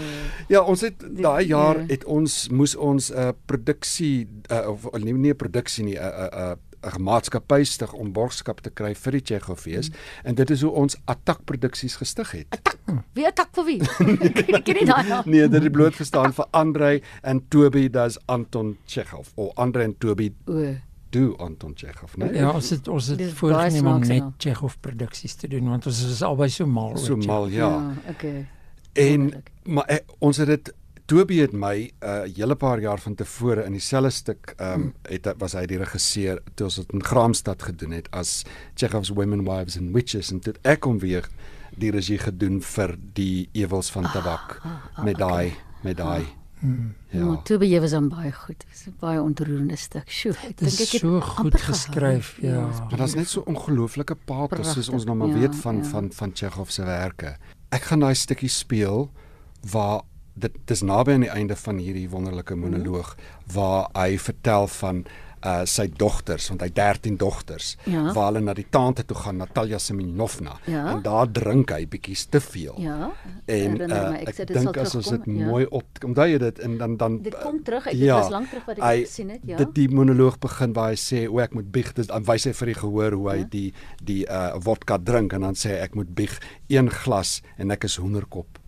Ja, 0.48 0.60
ons 0.62 0.80
het 0.80 0.98
daai 1.16 1.46
jaar 1.46 1.78
ja. 1.80 1.86
het 1.88 2.04
ons 2.04 2.48
moes 2.48 2.76
ons 2.76 3.10
'n 3.10 3.18
uh, 3.18 3.28
produksie 3.46 4.28
uh, 4.50 4.68
of 4.68 4.86
nie 4.98 5.12
nie 5.12 5.30
'n 5.32 5.36
produksie 5.36 5.84
nie 5.84 5.96
'n 5.98 6.02
'n 6.02 6.30
'n 6.52 6.56
'n 6.82 7.02
maatskappy 7.02 7.62
stig 7.64 7.92
om 7.92 8.12
borgskap 8.12 8.60
te 8.60 8.70
kry 8.70 8.94
vir 8.94 9.12
die 9.12 9.20
Tsjechofees 9.22 9.88
Mm. 9.88 9.94
en 10.24 10.34
dit 10.34 10.50
is 10.50 10.62
hoe 10.62 10.70
ons 10.70 10.96
Attack 11.06 11.44
produksies 11.44 11.96
gestig 11.96 12.30
het. 12.32 12.76
wie 13.14 13.26
attack 13.26 13.48
vir 13.54 13.64
wie? 13.64 13.80
ek 13.80 14.64
ken 14.64 14.74
nie 14.74 14.84
daai 14.86 15.08
naam. 15.08 15.22
Nee, 15.26 15.48
dit 15.48 15.62
het 15.62 15.72
bloot 15.72 15.94
gestaan 15.94 16.32
vir 16.32 16.46
Andrei 16.50 17.00
en 17.22 17.40
Toby 17.48 17.88
does 17.90 18.18
Anton 18.26 18.76
Chekhov 18.86 19.28
of 19.36 19.54
Andrei 19.56 19.84
en 19.86 19.94
Toby 19.98 20.32
O, 20.46 20.74
do 21.12 21.36
Anton 21.36 21.74
Chekhov, 21.76 22.16
né? 22.16 22.30
Ja, 22.36 22.50
ons 22.56 22.70
het 22.72 22.88
ons 22.88 23.06
het 23.12 23.20
Dis 23.20 23.32
voorgenem 23.36 23.88
om 23.90 24.04
net 24.06 24.22
ja. 24.22 24.32
Chekhov 24.38 24.78
produksies 24.84 25.36
te 25.40 25.50
doen 25.52 25.68
want 25.74 25.86
ons 25.90 26.04
is 26.08 26.22
albei 26.26 26.48
so 26.52 26.66
mal 26.66 26.96
oor 26.96 27.04
So 27.04 27.16
mal, 27.20 27.50
ja. 27.52 27.68
okay. 28.08 28.46
En 28.92 29.20
wonderlik. 29.20 29.50
maar 29.64 29.84
eh, 29.92 30.00
ons 30.18 30.40
het 30.42 30.48
dit 30.48 30.72
Toby 31.10 31.40
het 31.42 31.52
my 31.52 31.76
'n 32.00 32.06
uh, 32.06 32.22
hele 32.36 32.54
paar 32.54 32.80
jaar 32.80 33.00
van 33.00 33.14
tevore 33.14 33.64
in 33.64 33.72
dieselfde 33.72 34.10
stuk 34.10 34.54
ehm 34.56 34.80
um, 34.80 34.94
het 35.02 35.34
was 35.38 35.52
hy 35.52 35.66
die 35.66 35.78
regisseur 35.78 36.42
toe 36.54 36.66
ons 36.66 36.76
dit 36.76 36.92
in 36.92 37.04
Graamsstad 37.04 37.62
gedoen 37.62 37.90
het 37.90 38.10
as 38.10 38.44
Chekhov's 38.74 39.08
Women 39.08 39.44
Wives 39.44 39.76
and 39.78 39.92
Witches 39.92 40.30
en 40.30 40.38
dit 40.38 40.58
ek 40.62 40.80
kom 40.80 40.98
weer 40.98 41.28
die 41.76 41.90
regie 41.90 42.18
gedoen 42.18 42.62
vir 42.62 42.96
die 43.12 43.48
ewels 43.52 43.90
van 43.90 44.04
tabak 44.12 44.60
ah, 44.62 44.66
ah, 44.66 44.78
ah, 44.94 45.04
met 45.04 45.18
daai 45.18 45.46
okay. 45.46 45.58
met 45.82 45.96
daai 45.96 46.22
ah. 46.22 46.41
Mm. 46.62 46.94
Ja. 47.10 47.24
Maar 47.24 47.42
toe 47.42 47.58
by 47.58 47.68
was 47.82 47.92
hom 47.92 48.08
baie 48.08 48.30
goed. 48.32 48.58
Dit 48.62 48.72
is 48.72 48.86
'n 48.86 48.94
baie 49.00 49.22
ontroerende 49.22 49.76
stuk. 49.76 50.10
Sjoe, 50.10 50.32
ek 50.32 50.58
dink 50.58 50.72
ek 50.72 50.78
het 50.78 51.00
so 51.00 51.20
goed 51.20 51.60
geskryf, 51.60 52.38
ja. 52.40 52.50
ja. 52.50 52.66
Maar 52.88 52.96
daar's 52.96 53.14
net 53.14 53.28
so 53.28 53.40
ongelooflike 53.40 54.14
patos 54.14 54.72
soos 54.72 54.88
ons 54.88 55.04
nou 55.04 55.16
maar 55.16 55.28
ja, 55.28 55.38
weet 55.38 55.56
van 55.56 55.76
ja. 55.76 55.84
van 55.84 56.12
van 56.12 56.30
Chekhov 56.34 56.70
se 56.70 56.84
werke. 56.84 57.36
Ek 57.68 57.82
gaan 57.82 58.00
daai 58.00 58.14
stukkie 58.14 58.48
speel 58.48 59.10
waar 59.70 60.02
dit 60.34 60.52
dis 60.64 60.82
naby 60.82 61.12
aan 61.12 61.26
die 61.26 61.30
einde 61.30 61.56
van 61.56 61.76
hierdie 61.76 62.08
wonderlike 62.10 62.54
monoloog 62.54 63.16
waar 63.52 63.88
hy 63.92 64.18
vertel 64.18 64.68
van 64.68 65.04
uh 65.42 65.62
sy 65.66 65.88
dogters 65.98 66.48
want 66.50 66.62
hy 66.62 66.68
13 66.74 67.16
dogters 67.18 67.72
ja. 67.90 68.12
waar 68.14 68.30
hulle 68.30 68.42
na 68.46 68.54
die 68.54 68.66
tante 68.70 69.04
toe 69.08 69.16
gaan 69.18 69.40
Natalia 69.42 69.78
Seminovna 69.82 70.56
ja. 70.70 70.84
en 70.92 71.02
daar 71.02 71.30
drink 71.32 71.72
hy 71.74 71.86
bietjie 71.90 72.16
te 72.30 72.40
veel. 72.42 72.76
Ja. 72.82 73.10
En 73.50 73.78
uh, 73.80 74.00
ek, 74.20 74.32
ek 74.44 74.52
dink 74.52 74.78
as 74.82 74.94
ons 74.98 75.10
dit 75.14 75.26
ja. 75.26 75.48
mooi 75.48 75.64
op 75.66 76.06
onthou 76.06 76.28
jy 76.30 76.38
dit 76.42 76.62
en 76.66 76.78
dan 76.78 76.96
dan 77.00 77.18
Dit 77.24 77.36
kom 77.42 77.58
terug, 77.66 77.88
ek 77.90 77.98
ja, 77.98 78.18
dit 78.18 78.26
was 78.26 78.32
lank 78.34 78.50
terug 78.52 78.70
wat 78.70 78.78
ek 78.78 78.86
hy, 78.86 78.94
gesien 79.06 79.34
het, 79.34 79.42
ja. 79.48 79.58
Dit 79.62 79.74
die 79.78 79.88
monoloog 79.90 80.38
begin 80.42 80.76
waar 80.78 80.92
hy 80.92 81.00
sê 81.00 81.24
o 81.28 81.42
ek 81.42 81.56
moet 81.58 81.70
bieg, 81.74 81.92
dis 81.98 82.10
dan 82.10 82.26
wys 82.28 82.46
hy 82.48 82.54
vir 82.62 82.72
die 82.72 82.78
gehoor 82.82 83.18
hoe 83.18 83.28
hy 83.32 83.38
ja. 83.42 83.50
die 83.56 83.68
die 84.02 84.22
uh 84.28 84.50
vodka 84.62 84.98
drink 85.02 85.34
en 85.34 85.48
dan 85.48 85.58
sê 85.58 85.74
hy 85.74 85.82
ek 85.88 85.98
moet 85.98 86.14
bieg 86.14 86.38
een 86.70 86.90
glas 87.02 87.40
en 87.58 87.74
ek 87.74 87.88
is 87.88 87.98
hoenderkop. 87.98 88.60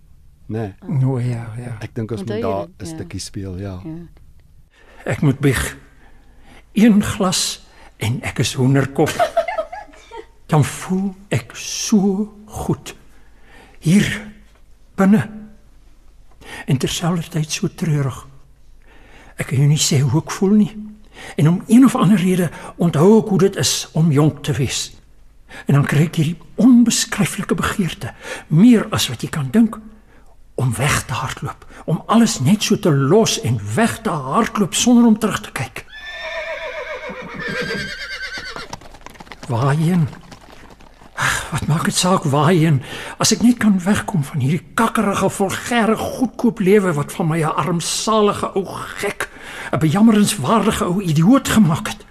Nee. 0.47 0.75
O 1.07 1.17
ja, 1.23 1.47
ja. 1.57 1.77
Ek 1.85 1.95
dink 1.97 2.13
ons 2.13 2.25
moet 2.25 2.43
daar 2.43 2.67
'n 2.67 2.75
ja. 2.79 2.91
stukkie 2.91 3.21
speel, 3.21 3.57
ja. 3.59 3.79
ja. 3.85 3.97
Ek 5.05 5.21
moet 5.21 5.39
bieg 5.41 5.77
een 6.75 7.03
glas 7.03 7.63
en 7.97 8.21
ek 8.23 8.43
is 8.45 8.55
hoenderkop. 8.59 9.13
Dan 10.51 10.65
voel 10.65 11.15
ek 11.33 11.55
so 11.59 12.27
goed 12.47 12.95
hier 13.85 14.07
binne. 14.99 15.23
En 16.67 16.79
terselfdertyd 16.79 17.51
so 17.51 17.71
treurig. 17.75 18.27
Ek 19.41 19.49
kan 19.51 19.63
jou 19.63 19.69
nie 19.71 19.81
sê 19.81 20.01
hoe 20.03 20.21
ek 20.23 20.35
voel 20.35 20.59
nie. 20.59 20.73
En 21.39 21.49
om 21.49 21.63
een 21.71 21.87
of 21.87 21.97
ander 21.97 22.21
rede 22.21 22.51
onthou 22.77 23.23
ek 23.23 23.33
hoe 23.33 23.41
dit 23.47 23.57
is 23.63 23.89
om 23.93 24.13
jonk 24.13 24.43
te 24.45 24.53
wees. 24.53 24.91
En 25.67 25.79
dan 25.79 25.87
kry 25.87 26.09
ek 26.09 26.19
hierdie 26.19 26.39
onbeskryflike 26.59 27.55
begeerte, 27.55 28.15
meer 28.51 28.89
as 28.95 29.07
wat 29.11 29.23
jy 29.23 29.31
kan 29.31 29.51
dink, 29.55 29.79
om 30.59 30.75
weg 30.75 31.03
te 31.07 31.15
hardloop, 31.15 31.67
om 31.91 32.03
alles 32.07 32.41
net 32.43 32.63
so 32.63 32.79
te 32.79 32.91
los 32.91 33.41
en 33.47 33.59
weg 33.75 34.01
te 34.03 34.11
hardloop 34.11 34.75
sonder 34.75 35.07
om 35.07 35.19
terug 35.19 35.41
te 35.47 35.55
kyk. 35.55 35.84
Waarheen? 39.49 40.09
Wat 41.51 41.67
maak 41.67 41.85
dit 41.85 41.95
saak 41.95 42.25
waarheen 42.27 42.81
as 43.23 43.31
ek 43.31 43.45
net 43.47 43.61
kan 43.63 43.77
wegkom 43.79 44.25
van 44.27 44.41
hierdie 44.43 44.65
kakkerige, 44.75 45.29
vulgêre, 45.31 45.95
goedkoop 45.97 46.59
lewe 46.59 46.95
wat 46.97 47.13
van 47.15 47.29
my 47.31 47.39
'n 47.43 47.55
armsalige 47.63 48.51
ou 48.59 48.65
gek, 48.99 49.29
'n 49.73 49.79
bejammerenswaardige 49.79 50.85
ou 50.85 51.03
idioot 51.03 51.49
gemaak 51.49 51.87
het? 51.89 52.03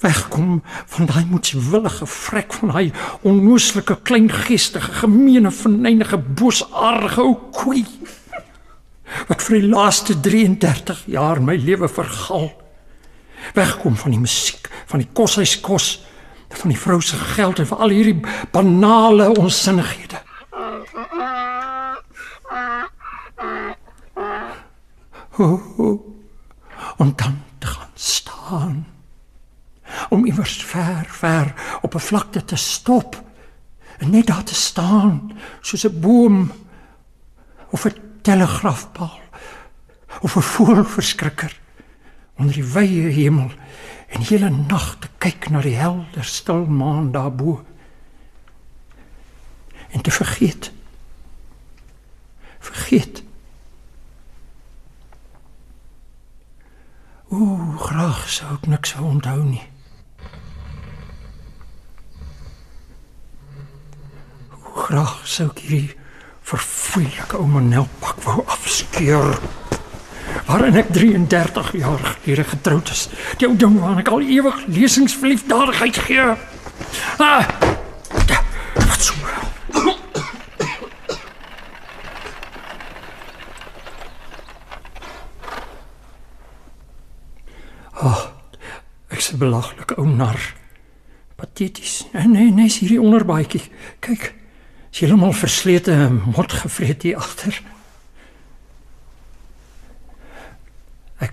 Wegkom 0.00 0.62
van 0.86 1.06
daai 1.06 1.24
moedswillige 1.24 2.06
vrek 2.06 2.52
van 2.52 2.70
hy 2.70 2.92
onnooslike 3.22 3.98
kleingeestige, 4.02 4.92
gemeene, 4.92 5.50
verneinige, 5.50 6.18
boosaardige 6.18 7.20
ou 7.20 7.36
koei 7.52 7.86
wat 9.28 9.42
vir 9.42 9.60
die 9.60 9.68
laaste 9.68 10.20
33 10.20 11.04
jaar 11.06 11.42
my 11.42 11.56
lewe 11.56 11.88
vergal 11.88 12.50
wegkom 13.54 13.96
van 13.96 14.10
die 14.10 14.20
musiek, 14.20 14.70
van 14.86 14.98
die 14.98 15.08
koshuis 15.12 15.60
kos, 15.60 16.06
van 16.48 16.70
die 16.70 16.78
vrou 16.78 17.00
se 17.02 17.16
geld 17.16 17.58
en 17.58 17.66
van 17.66 17.78
al 17.78 17.88
hierdie 17.88 18.20
banale 18.50 19.28
onsinnighede. 19.38 20.20
Om 26.96 27.12
dan 27.16 27.42
te 27.58 27.66
gaan 27.66 27.90
staan. 27.94 28.86
Om 30.08 30.24
iewers 30.24 30.64
ver, 30.64 31.06
ver 31.08 31.54
op 31.82 31.94
'n 31.94 31.98
vlakte 31.98 32.44
te 32.44 32.56
stop 32.56 33.24
en 33.98 34.10
net 34.10 34.26
daar 34.26 34.44
te 34.44 34.54
staan 34.54 35.38
soos 35.60 35.84
'n 35.84 36.00
boom 36.00 36.52
of 37.70 37.84
'n 37.84 37.94
telegraafpaal 38.22 39.20
of 40.20 40.36
'n 40.36 40.40
voelverskrikker 40.40 41.60
onder 42.36 42.54
die 42.54 42.72
wye 42.72 43.10
hemel 43.12 43.50
en 44.06 44.26
hele 44.28 44.50
nag 44.50 44.96
te 45.00 45.08
kyk 45.18 45.48
na 45.50 45.60
die 45.64 45.76
helder 45.76 46.24
stil 46.24 46.66
maan 46.66 47.12
daarbo. 47.12 47.60
En 49.90 50.00
te 50.00 50.10
vergeet 50.10 50.72
vergeet 52.66 53.22
o 57.30 57.56
graag 57.78 58.24
sou 58.30 58.48
ek 58.54 58.66
niks 58.70 58.94
sou 58.94 59.04
onthou 59.06 59.38
nie. 59.44 59.62
O 64.56 64.74
graag 64.86 65.20
sou 65.26 65.48
ek 65.50 65.62
hierdie 65.66 65.94
verfoeilike 66.46 67.38
ou 67.38 67.46
manelpak 67.50 68.22
wou 68.26 68.42
afskeur 68.46 69.34
waarin 70.46 70.76
ek 70.76 70.92
33 70.92 71.72
jaar 71.72 72.04
gelede 72.04 72.44
getroud 72.44 72.90
is. 72.90 73.08
Die 73.40 73.48
ou 73.48 73.56
ding 73.56 73.78
waarna 73.80 74.04
ek 74.04 74.12
al 74.12 74.20
ewig 74.20 74.60
lesingsverliefdadigheid 74.66 75.98
gee. 76.06 76.36
Ah. 77.18 77.48
Wat 78.74 79.02
so? 79.02 79.14
Oh, 87.96 88.26
ek 89.08 89.20
se 89.24 89.36
belaglike 89.40 89.96
ou 89.96 90.06
nar. 90.08 90.40
Pateties. 91.36 92.04
Nee, 92.12 92.28
nee, 92.28 92.50
nee, 92.52 92.68
hierdie 92.68 93.00
onderbaadjie. 93.00 93.62
Kyk. 94.04 94.34
Is 94.92 95.00
heeltemal 95.00 95.32
verslete 95.36 95.92
en 95.92 96.22
mot 96.36 96.52
gevreet 96.52 97.02
hier 97.02 97.16
agter. 97.16 97.60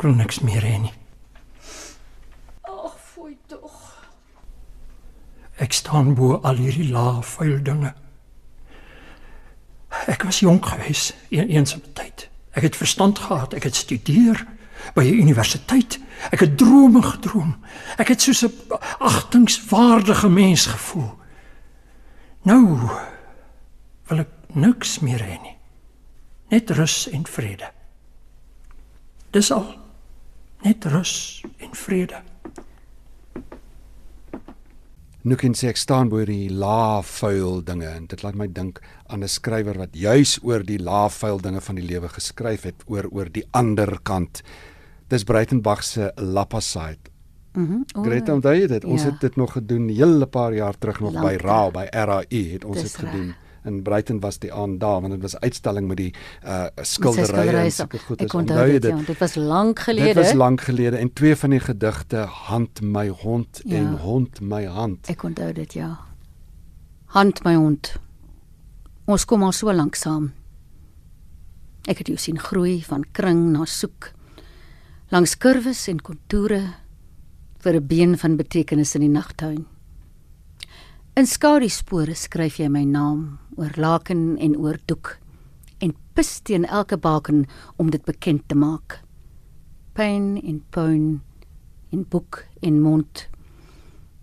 Wil 0.04 0.16
niks 0.16 0.40
meer 0.44 0.64
hê 0.66 0.78
nie. 0.84 0.94
Ag, 2.68 2.96
fooi 3.14 3.38
tog. 3.48 3.80
Ek 5.64 5.74
staan 5.74 6.14
bo 6.18 6.40
al 6.44 6.60
hierdie 6.60 6.90
lae 6.92 7.22
vuil 7.24 7.62
dinge. 7.64 7.94
Ek 10.10 10.26
was 10.28 10.42
jonk 10.44 10.66
gewees 10.66 11.12
in 11.32 11.48
eense 11.54 11.80
tyd. 11.96 12.28
Ek 12.54 12.66
het 12.68 12.76
verstand 12.76 13.20
gehad, 13.20 13.54
ek 13.56 13.70
het 13.70 13.78
studeer 13.78 14.44
by 14.98 15.06
die 15.08 15.16
universiteit. 15.22 16.00
Ek 16.34 16.44
het 16.44 16.58
drome 16.60 17.02
gedroom. 17.06 17.56
Ek 17.98 18.12
het 18.12 18.22
soos 18.22 18.44
'n 18.44 18.54
agtingswaardige 19.00 20.30
mens 20.30 20.66
gevoel. 20.66 21.12
Nou 22.44 22.90
wil 24.08 24.20
ek 24.20 24.30
niks 24.48 25.00
meer 25.00 25.20
hê 25.20 25.42
nie. 25.42 25.58
Net 26.50 26.70
rus 26.70 27.10
en 27.10 27.26
vrede. 27.26 27.72
Dis 29.32 29.52
al 29.52 29.83
net 30.64 30.86
rus 30.86 31.44
en 31.58 31.74
vrede. 31.76 32.22
Nou 35.24 35.38
kan 35.40 35.54
sê 35.56 35.70
ek 35.72 35.80
staan 35.80 36.10
bo 36.12 36.24
die 36.28 36.50
laafvuil 36.52 37.62
dinge 37.64 37.88
en 37.88 38.10
dit 38.12 38.24
laat 38.26 38.36
my 38.36 38.50
dink 38.52 38.82
aan 39.08 39.24
'n 39.24 39.32
skrywer 39.32 39.78
wat 39.80 39.96
juis 39.96 40.40
oor 40.44 40.64
die 40.64 40.80
laafvuil 40.80 41.40
dinge 41.40 41.62
van 41.62 41.76
die 41.76 41.88
lewe 41.88 42.10
geskryf 42.10 42.64
het 42.64 42.84
oor 42.88 43.08
oor 43.12 43.32
die 43.32 43.46
ander 43.52 44.00
kant. 44.04 44.44
Dis 45.08 45.24
Breitenberg 45.24 45.84
se 45.84 46.12
Lapaside. 46.16 47.12
Mhm. 47.54 47.84
Mm 47.96 48.04
Greta, 48.04 48.34
onthou 48.34 48.54
jy 48.54 48.68
dit? 48.68 48.86
Ons 48.86 49.04
ja. 49.04 49.12
het 49.12 49.22
dit 49.22 49.36
nog 49.36 49.52
gedoen 49.52 49.86
'n 49.86 49.96
hele 49.96 50.26
paar 50.26 50.54
jaar 50.54 50.78
terug 50.78 51.00
nog 51.00 51.14
Lank, 51.14 51.28
by 51.28 51.36
Ra 51.46 51.72
by 51.72 51.88
RAI 51.92 52.52
het 52.52 52.66
ons 52.66 52.82
dit 52.82 52.96
gedoen. 52.96 53.28
Raar 53.28 53.43
in 53.66 53.82
Brighton 53.84 54.20
was 54.20 54.40
die 54.40 54.52
aand 54.54 54.80
daar 54.80 55.02
want 55.02 55.14
dit 55.14 55.22
was 55.22 55.36
uitstalling 55.40 55.88
met 55.88 55.98
die 55.98 56.14
uh 56.44 56.66
skilderye 56.82 57.58
en 57.64 57.72
sulke 57.72 58.00
goed 58.00 58.22
as 58.24 58.36
onthou 58.38 58.68
jy 58.68 58.80
dit 58.80 58.92
ja, 58.92 59.02
dit 59.08 59.20
was 59.20 59.36
lank 59.36 59.80
gelede. 59.80 60.14
dit 60.14 60.22
was 60.22 60.34
lank 60.34 60.62
gelede 60.62 60.98
en 60.98 61.14
twee 61.14 61.36
van 61.36 61.56
die 61.56 61.60
gedigte 61.60 62.26
hand 62.48 62.82
my 62.82 63.08
hond 63.08 63.62
ja. 63.64 63.78
en 63.78 63.98
hond 63.98 64.42
my 64.42 64.66
hand. 64.66 65.10
Ek 65.10 65.24
onthou 65.24 65.52
dit 65.54 65.74
ja. 65.74 65.98
Hand 67.14 67.44
my 67.46 67.56
hond. 67.56 67.94
Ons 69.06 69.26
kom 69.26 69.44
al 69.44 69.52
so 69.52 69.74
lank 69.74 69.96
saam. 69.96 70.32
Ek 71.88 72.00
het 72.00 72.08
jou 72.08 72.18
sien 72.18 72.40
groei 72.40 72.82
van 72.88 73.04
kring 73.12 73.52
na 73.54 73.68
soek 73.68 74.14
langs 75.14 75.36
kurwes 75.38 75.88
en 75.92 76.00
kontoure 76.02 76.64
vir 77.64 77.76
'n 77.76 77.88
been 77.88 78.18
van 78.18 78.36
betekenis 78.38 78.96
in 78.96 79.02
die 79.02 79.14
nagtuin 79.14 79.66
In 81.14 81.28
skadu 81.30 81.68
spore 81.70 82.16
skryf 82.18 82.56
jy 82.58 82.66
my 82.74 82.82
naam 82.90 83.20
oor 83.54 83.76
laken 83.78 84.32
en 84.42 84.56
oor 84.58 84.80
doek 84.90 85.12
en 85.86 85.92
pis 86.18 86.32
teen 86.42 86.64
elke 86.66 86.98
baken 86.98 87.44
om 87.78 87.92
dit 87.94 88.02
bekend 88.02 88.48
te 88.50 88.58
maak. 88.58 88.96
Pyn 89.94 90.40
en 90.42 90.58
puin 90.74 91.22
en 91.94 92.02
boek 92.10 92.40
en 92.66 92.80
mond. 92.82 93.22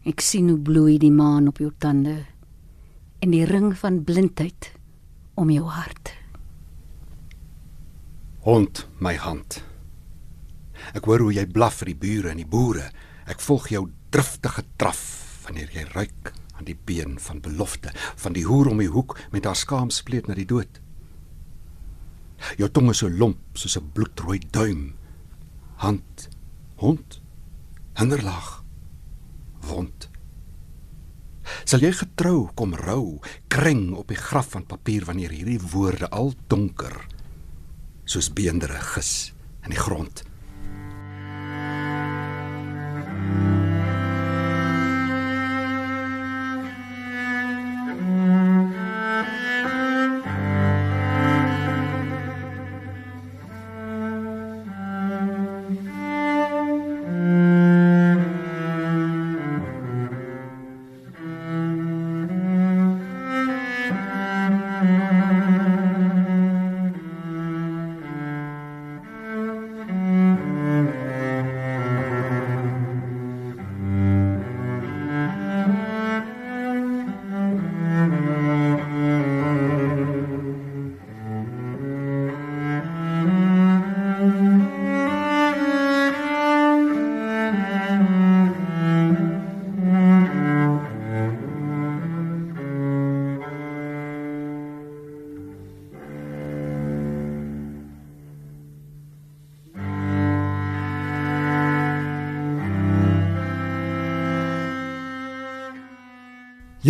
Ek 0.02 0.18
sien 0.18 0.50
hoe 0.50 0.58
bloei 0.58 0.96
die 0.98 1.12
maan 1.14 1.46
op 1.52 1.62
jou 1.62 1.70
tande 1.78 2.16
en 3.22 3.38
die 3.38 3.46
ring 3.46 3.70
van 3.84 4.02
blindheid 4.02 4.72
om 5.38 5.54
jou 5.54 5.70
hart. 5.70 6.10
Hond 8.42 8.82
my 8.98 9.14
hand. 9.14 9.60
Ek 10.90 11.06
hoor 11.06 11.22
hoe 11.22 11.38
jy 11.38 11.46
blaf 11.46 11.84
vir 11.84 11.94
die 11.94 12.00
bure 12.02 12.34
en 12.34 12.42
die 12.42 12.50
boere. 12.50 12.90
Ek 13.30 13.38
volg 13.46 13.70
jou 13.70 13.86
driftige 14.10 14.66
draf 14.74 15.06
wanneer 15.46 15.70
jy 15.70 15.86
ruik 15.94 16.34
aan 16.60 16.68
die 16.68 16.78
been 16.84 17.16
van 17.20 17.40
belofte 17.40 17.92
van 18.20 18.36
die 18.36 18.44
hoer 18.44 18.68
om 18.68 18.80
die 18.82 18.90
hoek 18.92 19.16
met 19.32 19.48
haar 19.48 19.56
skaam 19.56 19.90
spleet 19.90 20.28
na 20.28 20.36
die 20.36 20.48
dood. 20.48 20.80
Jou 22.60 22.68
tong 22.72 22.90
is 22.92 23.00
so 23.00 23.08
lomp 23.08 23.40
soos 23.56 23.78
'n 23.78 23.90
bloedrooi 23.92 24.40
duim. 24.50 24.94
Hand, 25.76 26.28
hond, 26.76 27.20
hinderlaag, 27.96 28.64
wond. 29.60 30.08
Sal 31.64 31.80
jy 31.80 31.92
getrou 31.92 32.50
kom 32.54 32.74
rou, 32.74 33.20
kring 33.48 33.94
op 33.94 34.08
die 34.08 34.20
graf 34.20 34.52
van 34.52 34.66
papier 34.66 35.04
wanneer 35.04 35.30
hierdie 35.30 35.60
woorde 35.72 36.08
al 36.10 36.34
donker 36.46 37.06
soos 38.04 38.32
beendere 38.32 38.80
gis 38.80 39.32
in 39.64 39.70
die 39.70 39.80
grond. 39.80 40.24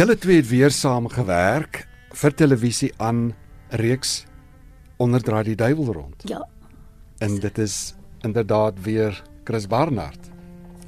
Julle 0.01 0.15
twee 0.17 0.39
het 0.41 0.47
weer 0.49 0.73
saam 0.73 1.11
gewerk 1.13 1.83
vir 2.17 2.33
televisie 2.33 2.89
aan 2.97 3.19
'n 3.21 3.35
reeks 3.77 4.25
onderdraai 4.97 5.43
die 5.45 5.55
duiwel 5.57 5.93
rond. 5.93 6.23
Ja, 6.25 6.47
En 7.19 7.39
dit 7.39 7.59
is 7.59 7.95
inderdaad 8.21 8.75
weer 8.83 9.23
Chris 9.45 9.67
Barnard. 9.67 10.31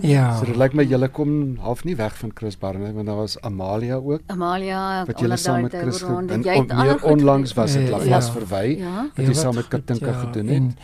Ja. 0.01 0.37
So 0.39 0.45
dit 0.45 0.57
lyk 0.57 0.73
my 0.73 0.85
julle 0.85 1.09
kom 1.09 1.57
half 1.61 1.85
nie 1.85 1.97
weg 1.97 2.17
van 2.19 2.31
Chris 2.35 2.57
Barnard 2.59 2.95
want 2.95 3.07
daar 3.07 3.17
was 3.17 3.41
Amalia 3.41 3.95
ook 3.97 4.21
Amalia 4.27 5.05
wat 5.05 5.21
julle 5.21 5.37
saam 5.37 5.63
met 5.63 5.75
Chris 5.75 6.01
gedoen 6.01 6.29
gedoen. 6.29 6.43
Jy 6.43 6.49
En 6.53 6.69
het 6.69 6.77
meer 6.77 7.03
onlangs 7.05 7.53
was 7.53 7.73
dit 7.73 7.83
Ja. 7.83 7.91
Lavas 7.91 8.27
Ja. 8.27 8.33
verwy 8.33 8.77
Ja. 8.79 9.11
wat 9.15 9.27
jy 9.27 9.35
saam 9.35 9.55
met 9.55 9.69
Katinka 9.69 10.07
ja, 10.07 10.13
gedoen 10.13 10.49
en 10.49 10.65
het. 10.65 10.79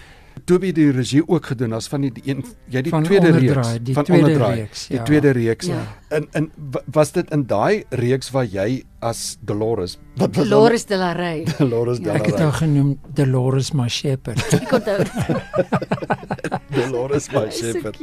Toby 0.45 0.73
die 0.73 0.91
regie 0.91 1.23
ook 1.29 1.47
gedoen 1.47 1.73
as 1.73 1.88
van 1.88 2.01
die, 2.01 2.12
die 2.12 2.23
een 2.31 2.45
jy 2.71 2.83
die 2.83 2.93
Van 2.93 3.03
tweede 3.03 3.31
reeks 3.31 3.79
die 3.83 3.95
van 3.95 4.05
tweede 4.05 4.25
onderdraai 4.25 4.61
reeks, 4.61 4.87
die 4.87 4.97
ja. 4.97 5.03
tweede 5.05 5.31
reeks 5.31 5.67
Ja. 5.67 5.83
En 6.09 6.27
en 6.33 6.51
wa- 6.73 6.83
was 6.92 7.12
dit 7.12 7.31
in 7.31 7.47
daai 7.47 7.85
reeks 7.90 8.31
waar 8.31 8.44
jy 8.47 8.83
as 9.01 9.37
Dolores 9.40 9.99
wat 10.16 10.35
was 10.37 10.49
Dolores 10.49 10.85
de 10.87 10.97
la 10.97 11.12
Rey. 11.12 11.44
Dolores 11.59 11.99
Ja. 12.03 12.12
Ek 12.14 12.27
het 12.27 12.38
haar 12.38 12.53
genoem 12.53 12.99
Dolores 13.14 13.73
my 13.73 13.88
shepherd. 13.88 14.42
Ek 14.62 14.73
onthou. 14.73 15.05
Dolores 16.79 17.29
my 17.33 17.47
shepherd 17.51 17.97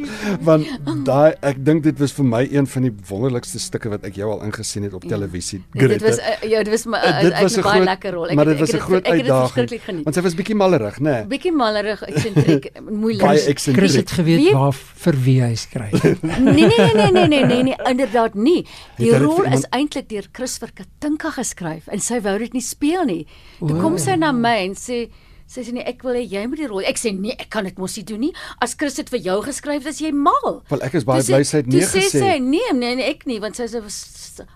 want 0.46 0.68
daai 1.08 1.34
ek 1.46 1.60
dink 1.66 1.84
dit 1.86 2.00
was 2.00 2.14
vir 2.16 2.26
my 2.28 2.42
een 2.52 2.68
van 2.68 2.88
die 2.88 2.94
wonderlikste 3.10 3.60
stukke 3.62 3.90
wat 3.94 4.06
ek 4.08 4.16
jou 4.20 4.30
al 4.32 4.44
ingesien 4.48 4.84
het 4.88 4.94
op 4.98 5.04
Ja. 5.04 5.10
televisie 5.16 5.62
Nee, 5.74 5.88
Dit 5.88 6.02
was 6.02 6.18
uh, 6.20 6.38
ja, 6.50 6.64
dit 6.64 6.72
was 6.74 6.86
my 6.86 6.98
Uh, 7.06 7.22
dit 7.22 7.36
was 7.42 7.58
'n 7.58 7.62
baie 7.62 7.84
lekker 7.84 8.12
rol. 8.14 8.28
Ek 8.30 8.36
maar 8.36 8.46
het- 8.48 8.58
dit 8.58 8.64
was 8.66 8.74
'n 8.74 8.84
groot 8.86 9.06
uitdaging 9.06 10.04
want 10.04 10.16
sy 10.16 10.22
was 10.22 10.36
bietjie 10.36 10.56
mallerig 10.56 10.98
nê 11.00 11.04
nee. 11.04 11.26
Bietjie 11.28 11.52
mallerig, 11.52 12.02
eksentriek, 12.02 12.72
moeilik. 12.90 13.22
Baie 13.22 13.54
Chris 13.56 13.96
het 13.96 14.12
geweet 14.12 14.40
Wie- 14.40 14.54
waar 14.54 14.74
vir 14.74 15.16
wie 15.24 15.42
hy 15.42 15.56
skryf. 15.56 16.04
Nee 16.04 16.54
nee 16.54 16.68
nee 16.96 17.12
nee 17.12 17.28
nee 17.28 17.46
nee 17.46 17.64
nee 17.64 17.76
inderdaad 17.96 18.36
nie. 18.36 18.66
Die 19.00 19.12
Het 19.14 19.22
rol 19.24 19.38
vir 19.40 19.46
is 19.54 19.64
iemand- 19.64 19.74
eintlik 19.80 20.10
deur 20.12 20.28
Chris 20.36 20.58
vir 20.60 20.72
Katinka 20.76 21.32
geskryf 21.40 21.88
en 21.88 22.00
sy 22.04 22.20
wou 22.22 22.38
dit 22.40 22.54
nie 22.54 22.62
speel 22.62 23.06
nie. 23.06 23.26
Toe 23.60 23.78
O. 23.78 23.82
kom 23.82 23.98
sy 23.98 24.16
na 24.20 24.32
my 24.36 24.58
en 24.68 24.76
sê 24.76 25.06
sy 25.48 25.62
sê 25.62 25.72
nee 25.74 25.84
ek 25.84 26.02
wil 26.04 26.14
hê 26.16 26.24
jy 26.28 26.48
moet 26.48 26.58
die 26.58 26.68
rol. 26.68 26.82
Ek 26.82 26.98
sê 26.98 27.12
nee, 27.18 27.36
ek 27.40 27.50
kan 27.50 27.64
dit 27.64 27.78
mos 27.78 27.96
nie 27.98 28.04
doen 28.04 28.20
nie. 28.20 28.34
As 28.62 28.74
Chris 28.76 28.96
dit 28.96 29.10
vir 29.10 29.20
jou 29.20 29.42
geskryf 29.44 29.84
het, 29.84 29.94
is 29.94 30.00
jy 30.02 30.12
mal. 30.12 30.64
Wel 30.70 30.82
ek 30.82 30.94
is 30.94 31.04
baie 31.04 31.22
sê- 31.22 31.34
bly 31.36 31.44
sy 31.44 31.58
het 31.58 31.68
nee 31.68 31.82
sê 31.86 32.00
gesê. 32.02 32.20
sy 32.20 32.40
nee, 32.40 32.74
nee, 32.74 32.96
nee, 32.96 33.10
ek 33.10 33.26
nie 33.26 33.40
want 33.40 33.56
sy 33.56 33.64
is 33.64 33.76
'n 33.76 33.86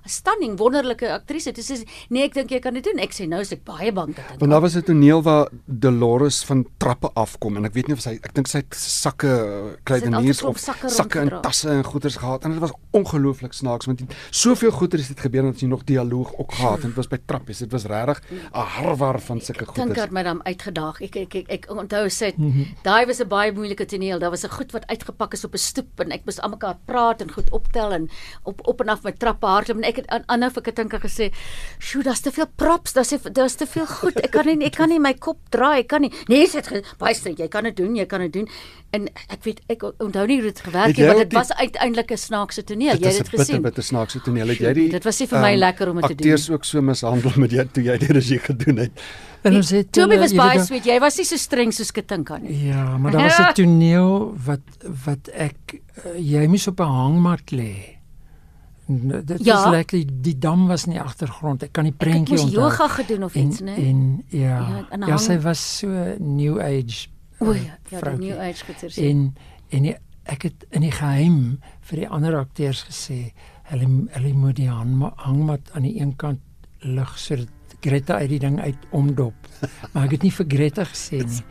stunning 0.05 0.57
wonderlike 0.59 1.07
aktrise. 1.11 1.53
Toe 1.53 1.63
sê 1.63 1.85
nee, 2.09 2.23
ek 2.25 2.33
dink 2.33 2.49
jy 2.51 2.59
kan 2.59 2.73
dit 2.73 2.83
doen. 2.83 2.99
Ek 2.99 3.11
sê 3.13 3.27
nou 3.27 3.39
is 3.41 3.51
ek 3.53 3.63
baie 3.63 3.91
bang 3.91 4.13
dat 4.15 4.25
dit. 4.29 4.39
Want 4.39 4.51
daar 4.51 4.61
was 4.61 4.75
'n 4.75 4.81
toneel 4.83 5.21
waar 5.23 5.47
Dolores 5.67 6.43
van 6.43 6.65
trappe 6.77 7.09
afkom 7.15 7.57
en 7.57 7.65
ek 7.65 7.73
weet 7.73 7.87
nie 7.87 7.93
of 7.95 8.01
sy 8.01 8.19
ek 8.23 8.33
dink 8.33 8.47
sy 8.47 8.57
het 8.57 8.73
sakke 8.75 9.77
kruideniers 9.85 10.39
klomp 10.41 10.55
of 10.55 10.61
sakke 10.61 10.89
sakke 10.89 11.19
en 11.19 11.29
tasse 11.41 11.69
en 11.69 11.83
goederes 11.83 12.17
gehad 12.17 12.43
en 12.45 12.51
dit 12.51 12.59
was 12.59 12.71
ongelooflik 12.91 13.53
snaaks 13.53 13.85
want 13.85 13.99
die, 13.99 14.07
soveel 14.31 14.71
goederes 14.71 15.07
het 15.07 15.19
gebeur 15.19 15.45
en 15.45 15.51
dat 15.51 15.61
jy 15.61 15.67
nog 15.67 15.83
dialoog 15.85 16.33
ook 16.39 16.51
gehad 16.51 16.83
en 16.83 16.89
dit 16.91 16.95
was 16.99 17.07
by 17.07 17.17
trappies 17.25 17.59
dit 17.59 17.71
was 17.71 17.85
regtig 17.85 18.21
'n 18.31 18.59
harwar 18.59 19.19
van 19.19 19.39
sulke 19.41 19.65
Dink 19.65 19.75
goederes. 19.75 20.01
het 20.03 20.11
my 20.11 20.23
dan 20.23 20.43
uitgedaag. 20.45 20.78
Ek 21.01 21.15
ek 21.15 21.35
ek, 21.35 21.49
ek 21.49 21.65
onthou 21.69 22.09
sy 22.09 22.25
het- 22.25 22.37
Mhm. 22.37 22.63
daai 22.83 23.05
was 23.05 23.19
'n 23.21 23.27
baie 23.27 23.51
moeilike 23.51 23.85
toneel. 23.85 24.19
Daar 24.19 24.29
was 24.31 24.43
'n 24.45 24.49
goed 24.49 24.71
wat 24.71 24.87
uitgepak 24.87 25.33
is 25.33 25.45
op 25.45 25.53
'n 25.53 25.57
stoep 25.57 25.99
en 25.99 26.11
ek 26.11 26.25
moes 26.25 26.39
almekaar 26.39 26.77
praat 26.85 27.21
en 27.21 27.31
goed 27.31 27.49
optel 27.51 27.91
en 27.93 28.09
op 28.43 28.67
op 28.67 28.81
en 28.81 28.89
af 28.89 29.03
my 29.03 29.11
trappe 29.11 29.45
hardloop 29.45 29.77
en 29.77 29.83
ek 29.83 29.95
het 29.95 30.07
aan 30.07 30.23
aanhou 30.27 30.51
vir 30.51 30.61
Katinka 30.63 30.97
gesê, 30.99 31.31
"Sjoe, 31.79 32.03
daar's 32.03 32.21
te 32.21 32.31
veel 32.31 32.47
props, 32.55 32.93
daar's 32.93 33.09
daar's 33.31 33.55
te 33.55 33.65
veel 33.67 33.85
goed. 33.85 34.15
Ek 34.23 34.31
kan 34.31 34.45
nie 34.45 34.65
ek 34.65 34.75
kan 34.75 34.89
nie 34.89 34.99
my 34.99 35.13
kop 35.13 35.37
draai, 35.49 35.79
ek 35.79 35.87
kan 35.87 36.01
nie." 36.01 36.11
Nee, 36.27 36.47
sy 36.47 36.57
het 36.57 36.67
ge- 36.67 36.83
baie 36.97 37.13
streng, 37.13 37.37
jy 37.37 37.47
kan 37.47 37.63
dit 37.63 37.75
doen, 37.75 37.95
jy 37.95 38.05
kan 38.05 38.19
dit 38.21 38.33
doen. 38.33 38.47
En 38.91 39.05
ek 39.29 39.43
weet 39.43 39.59
ek 39.69 39.83
onthou 40.01 40.25
nie 40.27 40.35
hoe 40.41 40.47
dit 40.49 40.59
gewerk 40.59 40.87
Het 40.87 40.95
het, 40.97 41.05
jy 41.05 41.05
want 41.13 41.17
dit 41.19 41.33
was 41.33 41.53
uiteindelik 41.53 42.11
'n 42.11 42.17
snaakse 42.17 42.63
toneel. 42.63 42.91
Dit 42.97 42.99
Jy 42.99 43.07
het 43.07 43.15
'n 43.15 43.21
dit 43.21 43.29
bitter 43.31 43.45
gesien. 43.45 43.61
bitter 43.61 43.83
snaakse 43.83 44.21
toneel. 44.21 44.47
Het 44.47 44.57
jy 44.59 44.73
die 44.73 44.89
dit 44.89 45.03
was 45.03 45.19
nie 45.19 45.27
vir 45.27 45.39
my 45.41 45.55
lekker 45.55 45.89
om 45.89 45.95
dit 45.95 46.07
te 46.07 46.15
doen 46.15 46.31
Akteurs 46.31 46.49
ook 46.49 46.63
so 46.65 46.81
mishandel 46.81 47.31
met 47.35 47.51
jou 47.51 47.67
toe 47.71 47.83
jy 47.83 47.97
die 47.97 48.07
regie 48.13 48.39
gedoen 48.39 48.77
het. 48.77 48.91
En 49.43 49.55
ons 49.55 49.69
het 49.69 49.91
Toby 49.91 50.09
hulle- 50.09 50.19
was 50.21 50.31
jy 50.31 50.37
baie 50.37 50.63
sweet. 50.65 50.85
Jy 50.85 50.99
was 50.99 51.17
nie 51.17 51.25
so 51.25 51.35
streng 51.37 51.71
soos 51.73 51.91
Katinka 51.91 52.37
nie. 52.37 52.65
Ja, 52.67 52.97
maar 52.97 53.11
daar 53.11 53.21
was 53.21 53.37
'n 53.39 53.53
toneel 53.61 54.33
wat 54.45 54.59
wat 55.05 55.27
ek 55.33 55.55
uh, 56.05 56.17
jy 56.19 56.47
moes 56.47 56.67
op 56.67 56.79
'n 56.79 56.83
hangmat 56.83 57.51
lê. 57.51 57.97
En, 58.87 59.01
uh, 59.11 59.17
Dit 59.25 59.45
Ja. 59.45 59.65
is 59.65 59.71
lekker 59.71 59.97
die, 59.97 60.07
die 60.21 60.37
dam 60.37 60.67
was 60.67 60.85
in 60.85 60.91
die 60.93 61.01
agtergrond. 61.01 61.63
Ek 61.63 61.71
kan 61.71 61.83
die 61.83 61.93
Ek 61.93 61.99
het 61.99 62.09
prentjie 62.09 62.39
onthou. 62.39 62.61
yoga 62.61 62.87
gedoen 62.87 63.23
of 63.23 63.35
en, 63.35 63.47
iets, 63.47 63.59
né? 63.61 63.75
En 63.77 64.23
ja, 64.27 64.39
Ja, 64.39 64.87
en 64.89 65.07
ja, 65.07 65.17
sy 65.17 65.37
was 65.39 65.77
so 65.77 65.87
new 66.19 66.59
age. 66.59 67.07
O 67.39 67.53
ja, 67.53 67.77
ja, 67.89 68.01
die 68.01 68.17
new 68.29 68.39
age 68.39 68.65
goeters. 68.65 68.97
En 68.97 69.35
en 69.69 69.83
die, 69.85 69.95
ek 70.23 70.43
het 70.49 70.65
in 70.75 70.81
die 70.81 70.91
geheim 70.91 71.59
vir 71.89 72.03
die 72.03 72.09
ander 72.09 72.35
akteurs 72.39 72.83
gesê, 72.89 73.31
hulle 73.69 73.87
hulle 74.15 74.33
moet 74.33 74.55
die 74.57 74.69
hangma- 74.69 75.13
hangmat 75.15 75.71
aan 75.73 75.85
die 75.87 75.99
een 76.01 76.15
kant 76.15 76.39
lig 76.81 77.17
sodat 77.19 77.47
Greta 77.81 78.17
uit 78.19 78.29
die 78.29 78.39
ding 78.39 78.59
uit 78.61 78.75
omdop. 78.91 79.33
Maar 79.93 80.03
ek 80.05 80.11
het 80.11 80.21
nie 80.23 80.31
vir 80.31 80.45
Greta 80.49 80.83
gesê 80.83 81.19
nie. 81.23 81.43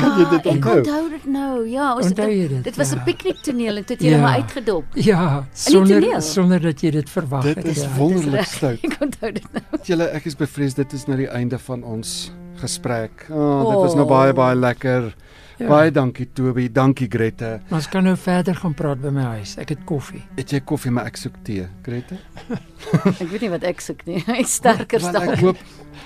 Kan 0.00 0.18
jy 0.18 0.26
dit 0.30 0.46
Ah, 0.46 0.46
Ek 0.46 0.46
onthou? 0.54 0.78
onthou 0.78 1.08
dit 1.10 1.24
nou. 1.26 1.66
Ja, 1.68 1.94
ons 1.96 2.06
Onthou 2.06 2.28
jy 2.30 2.48
dit? 2.48 2.64
Dit 2.64 2.76
was 2.76 2.92
'n 2.92 2.96
Ja. 2.96 3.02
pikniktoneel 3.04 3.76
en 3.76 3.84
toe 3.84 3.96
het 3.96 4.04
jy 4.04 4.12
hom 4.12 4.20
Ja. 4.22 4.34
uitgedop. 4.40 4.84
Ja, 4.94 5.46
sonder 5.52 6.00
toneel? 6.00 6.20
sonder 6.20 6.60
dat 6.60 6.80
jy 6.80 6.90
dit 6.90 7.10
verwag 7.10 7.42
Dit 7.42 7.56
het. 7.56 7.66
is 7.66 7.82
ja. 7.82 7.88
wonderlik 7.96 8.44
stout. 8.44 8.78
Ek 8.84 8.96
onthou 9.00 9.32
dit 9.32 9.52
nou. 9.52 9.64
Julle 9.84 10.04
ek 10.12 10.24
is 10.26 10.34
bevrees 10.36 10.74
dit 10.74 10.92
is 10.92 11.06
nou 11.06 11.16
die 11.16 11.28
einde 11.28 11.58
van 11.58 11.82
ons 11.84 12.32
gesprek. 12.56 13.26
Oh, 13.30 13.70
dit 13.70 13.78
was 13.80 13.94
nou 13.94 14.04
Oh. 14.04 14.08
baie 14.08 14.32
baie 14.32 14.56
lekker. 14.56 15.14
Ja. 15.60 15.68
Baie 15.68 15.90
dankie 15.92 16.24
Toby, 16.32 16.68
dankie 16.72 17.06
Grete. 17.12 17.60
Ons 17.70 17.86
kan 17.92 18.04
nou 18.04 18.14
verder 18.16 18.54
gaan 18.56 18.72
praat 18.74 19.00
by 19.02 19.10
my 19.12 19.26
huis. 19.36 19.56
Ek 19.60 19.68
het 19.74 19.82
koffie. 19.84 20.22
Het 20.38 20.50
jy 20.56 20.60
koffie 20.64 20.90
maar 20.90 21.06
ek 21.10 21.16
soek 21.20 21.36
tee, 21.44 21.66
Grete? 21.84 22.16
Ek 23.20 23.28
weet 23.28 23.40
nie 23.44 23.50
wat 23.52 23.62
ek 23.68 23.80
soek 23.84 24.06
nie. 24.08 24.22
Hy's 24.38 24.54
sterker 24.56 25.00
Want 25.04 25.16
Ek 25.20 25.22
staan. 25.34 25.38
hoop 25.44 25.56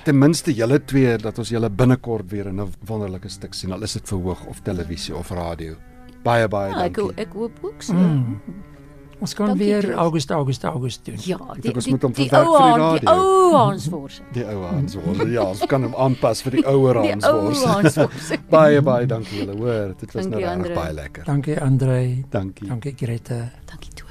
ten 0.04 0.18
minste 0.18 0.52
julle 0.52 0.80
twee 0.84 1.16
dat 1.22 1.38
ons 1.38 1.48
julle 1.54 1.70
binnekort 1.70 2.30
weer 2.34 2.48
in 2.50 2.60
'n 2.60 2.72
wonderlike 2.86 3.28
stuk 3.30 3.54
sien. 3.54 3.72
Al 3.72 3.82
is 3.82 3.92
dit 3.92 4.08
verhoog 4.08 4.44
of 4.50 4.60
televisie 4.66 5.14
of 5.14 5.30
radio. 5.30 5.76
Baie 6.24 6.48
baie 6.48 6.70
Ja, 6.72 6.84
ek 6.84 6.94
dankie. 6.96 7.22
ek 7.22 7.32
hoop 7.32 7.52
ook 7.62 7.82
so. 7.82 7.92
Mm. 7.94 8.40
Ons 9.24 9.32
kan 9.34 9.46
Dankie, 9.54 9.64
weer. 9.64 9.94
August 9.96 10.30
August 10.36 10.64
August 10.68 11.04
doen. 11.06 11.16
Ja, 11.24 11.38
die 11.56 11.72
die, 11.72 11.80
die 11.80 11.92
ou 11.96 12.10
die 12.12 12.28
Hans, 12.28 13.00
die 13.00 13.06
radio. 13.08 13.14
ou 13.14 13.56
Hans 13.56 13.88
Forse. 13.88 14.22
Die 14.36 14.44
ou 14.44 14.60
Hans 14.68 14.96
word. 15.00 15.24
Ja, 15.32 15.46
ons 15.48 15.64
kan 15.70 15.86
hom 15.86 15.94
aanpas 15.96 16.42
vir 16.44 16.58
die 16.58 16.64
ouer 16.74 17.00
Die 17.00 17.14
Hans 17.14 17.28
ou 17.30 17.40
word. 17.46 17.64
Hans 17.72 17.96
Forse. 17.96 18.40
Baie 18.52 18.82
baie 18.84 19.08
dankie 19.08 19.40
julle, 19.40 19.56
hoor. 19.56 19.94
Dit 20.00 20.12
was 20.18 20.28
nou 20.28 20.42
regtig 20.44 20.76
baie 20.76 20.92
lekker. 21.00 21.24
Dankie 21.30 21.56
Andre. 21.60 22.00
Dankie. 22.34 22.68
Dankie 22.68 22.96
Grete. 23.00 23.40
Dankie 23.70 23.94
toe. 23.96 24.03